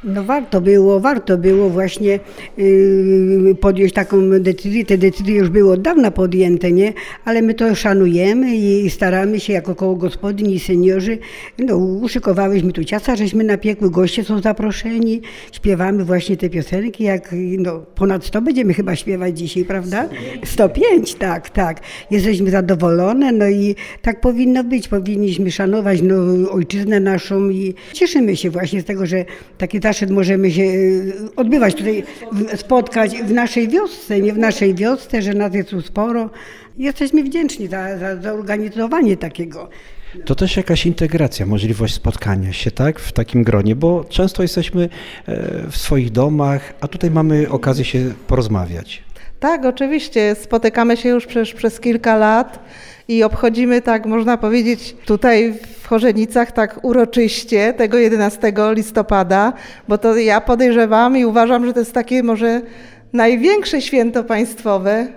No 0.03 0.23
warto 0.23 0.61
było, 0.61 0.99
warto 0.99 1.37
było 1.37 1.69
właśnie 1.69 2.19
yy, 2.57 3.55
podjąć 3.59 3.93
taką 3.93 4.29
decyzję. 4.39 4.85
Te 4.85 4.97
decyzje 4.97 5.35
już 5.35 5.49
były 5.49 5.73
od 5.73 5.81
dawna 5.81 6.11
podjęte, 6.11 6.71
nie? 6.71 6.93
Ale 7.25 7.41
my 7.41 7.53
to 7.53 7.75
szanujemy 7.75 8.55
i 8.55 8.89
staramy 8.89 9.39
się 9.39 9.53
jako 9.53 9.75
koło 9.75 9.95
gospodyń 9.95 10.51
i 10.51 10.59
seniorzy. 10.59 11.17
No, 11.59 11.77
uszykowałyśmy 11.77 12.71
tu 12.71 12.83
ciasta, 12.83 13.15
żeśmy 13.15 13.43
napiekły, 13.43 13.91
goście 13.91 14.23
są 14.23 14.41
zaproszeni. 14.41 15.21
Śpiewamy 15.51 16.05
właśnie 16.05 16.37
te 16.37 16.49
piosenki, 16.49 17.03
jak 17.03 17.35
no, 17.57 17.79
ponad 17.95 18.25
100 18.25 18.41
będziemy 18.41 18.73
chyba 18.73 18.95
śpiewać 18.95 19.37
dzisiaj, 19.37 19.65
prawda? 19.65 20.09
105, 20.45 21.15
tak, 21.15 21.49
tak. 21.49 21.79
Jesteśmy 22.11 22.51
zadowolone, 22.51 23.31
no 23.31 23.47
i 23.47 23.75
tak 24.01 24.21
powinno 24.21 24.63
być. 24.63 24.87
Powinniśmy 24.87 25.51
szanować 25.51 26.01
no, 26.01 26.15
ojczyznę 26.51 26.99
naszą 26.99 27.49
i 27.49 27.73
cieszymy 27.93 28.35
się 28.35 28.49
właśnie 28.49 28.81
z 28.81 28.85
tego, 28.85 29.05
że 29.05 29.25
taki 29.57 29.79
zaszczyt 29.91 30.09
możemy 30.09 30.51
się 30.51 30.63
y, 30.63 31.13
odbywać 31.35 31.75
tutaj, 31.75 32.03
spotkać 32.55 33.17
w 33.17 33.31
naszej 33.31 33.67
wiosce, 33.67 34.19
nie 34.19 34.33
w 34.33 34.37
naszej 34.37 34.75
wiosce, 34.75 35.21
że 35.21 35.33
nas 35.33 35.53
jest 35.53 35.69
tu 35.69 35.81
sporo. 35.81 36.29
Jesteśmy 36.77 37.23
wdzięczni 37.23 37.67
za, 37.67 37.97
za, 37.97 38.21
za 38.21 38.33
organizowanie 38.33 39.17
takiego. 39.17 39.69
To 40.25 40.35
też 40.35 40.57
jakaś 40.57 40.85
integracja, 40.85 41.45
możliwość 41.45 41.93
spotkania 41.93 42.53
się, 42.53 42.71
tak, 42.71 42.99
w 42.99 43.11
takim 43.11 43.43
gronie, 43.43 43.75
bo 43.75 44.03
często 44.09 44.41
jesteśmy 44.41 44.89
e, 45.27 45.67
w 45.71 45.77
swoich 45.77 46.11
domach, 46.11 46.73
a 46.81 46.87
tutaj 46.87 47.11
mamy 47.11 47.49
okazję 47.49 47.85
się 47.85 48.13
porozmawiać. 48.27 49.03
Tak, 49.39 49.65
oczywiście. 49.65 50.35
Spotykamy 50.35 50.97
się 50.97 51.09
już 51.09 51.25
przez, 51.25 51.51
przez 51.51 51.79
kilka 51.79 52.17
lat 52.17 52.59
i 53.07 53.23
obchodzimy 53.23 53.81
tak, 53.81 54.05
można 54.05 54.37
powiedzieć, 54.37 54.95
tutaj 55.05 55.53
w 55.81 55.87
Chorzenicach 55.87 56.51
tak 56.51 56.79
uroczyście 56.83 57.73
tego 57.73 57.97
11 57.97 58.53
listopada, 58.71 59.53
bo 59.87 59.97
to 59.97 60.17
ja 60.17 60.41
podejrzewam 60.41 61.17
i 61.17 61.25
uważam, 61.25 61.65
że 61.65 61.73
to 61.73 61.79
jest 61.79 61.93
takie 61.93 62.23
może 62.23 62.61
największe 63.13 63.81
święto 63.81 64.23
państwowe, 64.23 65.07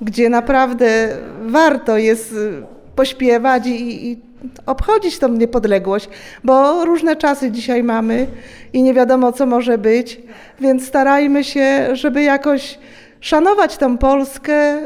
gdzie 0.00 0.28
naprawdę 0.28 1.08
warto 1.40 1.98
jest 1.98 2.32
y, 2.32 2.62
pośpiewać 2.96 3.66
i, 3.66 4.10
i 4.10 4.18
obchodzić 4.66 5.18
tą 5.18 5.28
niepodległość, 5.28 6.08
bo 6.44 6.84
różne 6.84 7.16
czasy 7.16 7.50
dzisiaj 7.50 7.82
mamy 7.82 8.26
i 8.72 8.82
nie 8.82 8.94
wiadomo, 8.94 9.32
co 9.32 9.46
może 9.46 9.78
być, 9.78 10.20
więc 10.60 10.86
starajmy 10.86 11.44
się, 11.44 11.96
żeby 11.96 12.22
jakoś 12.22 12.78
szanować 13.20 13.76
tę 13.76 13.98
Polskę, 13.98 14.78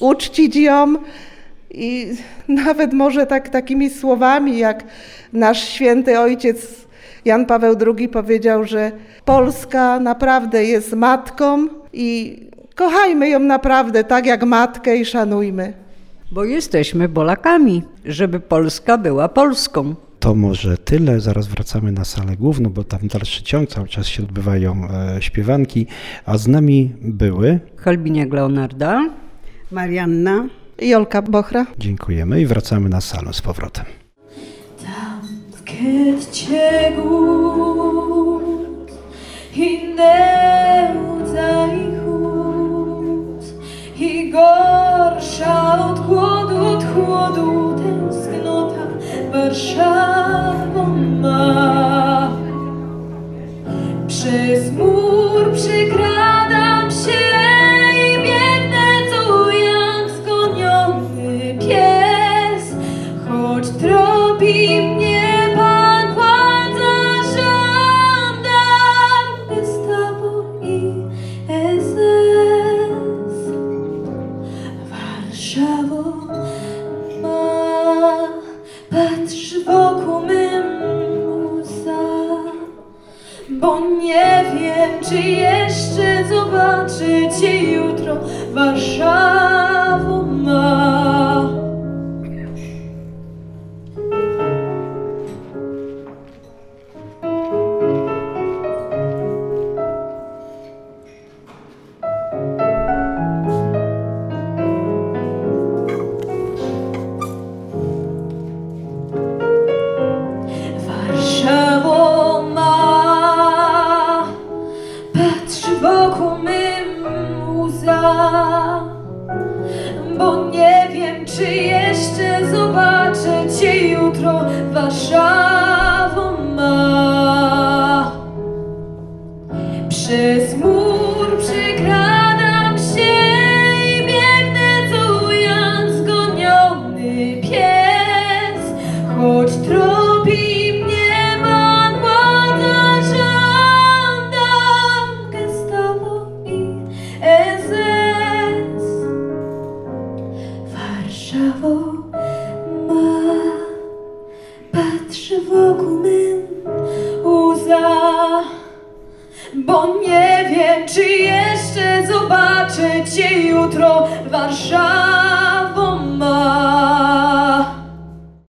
uczcić 0.00 0.56
ją 0.56 0.94
i 1.76 2.16
nawet 2.48 2.92
może 2.92 3.26
tak, 3.26 3.48
takimi 3.48 3.90
słowami, 3.90 4.58
jak 4.58 4.84
nasz 5.32 5.68
święty 5.68 6.20
ojciec 6.20 6.86
Jan 7.24 7.46
Paweł 7.46 7.76
II 7.96 8.08
powiedział, 8.08 8.64
że 8.64 8.92
Polska 9.24 10.00
naprawdę 10.00 10.64
jest 10.64 10.92
matką 10.92 11.68
i 11.92 12.40
kochajmy 12.74 13.28
ją 13.28 13.38
naprawdę 13.38 14.04
tak 14.04 14.26
jak 14.26 14.44
matkę 14.44 14.96
i 14.96 15.04
szanujmy. 15.04 15.72
Bo 16.32 16.44
jesteśmy 16.44 17.08
Polakami, 17.08 17.82
żeby 18.04 18.40
Polska 18.40 18.98
była 18.98 19.28
Polską. 19.28 19.94
To 20.20 20.34
może 20.34 20.78
tyle, 20.78 21.20
zaraz 21.20 21.46
wracamy 21.46 21.92
na 21.92 22.04
salę 22.04 22.36
główną, 22.36 22.70
bo 22.70 22.84
tam 22.84 23.00
dalszy 23.08 23.42
ciąg, 23.42 23.68
cały 23.68 23.88
czas 23.88 24.06
się 24.06 24.22
odbywają 24.22 24.88
e, 24.90 25.22
śpiewanki, 25.22 25.86
a 26.26 26.38
z 26.38 26.48
nami 26.48 26.92
były, 27.02 27.60
Halbiniak 27.76 28.32
Leonarda, 28.32 29.02
Marianna 29.70 30.48
i 30.78 30.94
Olka 30.94 31.22
Bochra. 31.22 31.66
dziękujemy 31.78 32.40
i 32.40 32.46
wracamy 32.46 32.88
na 32.88 33.00
salę 33.00 33.32
z 33.32 33.42
powrotem. 33.42 33.84
Kiedy 35.64 36.96
głód 36.96 38.90
i 39.54 39.94
nędza 39.94 41.66
i 41.66 41.96
chłód 42.04 43.44
i 43.98 44.30
gorsza 44.30 45.86
od 45.90 46.06
głodu, 46.06 46.66
od 46.66 46.84
chłodu 46.84 47.74
tęsknota 47.78 48.86
Warszawą 49.32 50.86
ma. 51.20 52.30
Przez 54.08 54.72
mur 54.72 55.52
przekradam 55.52 56.15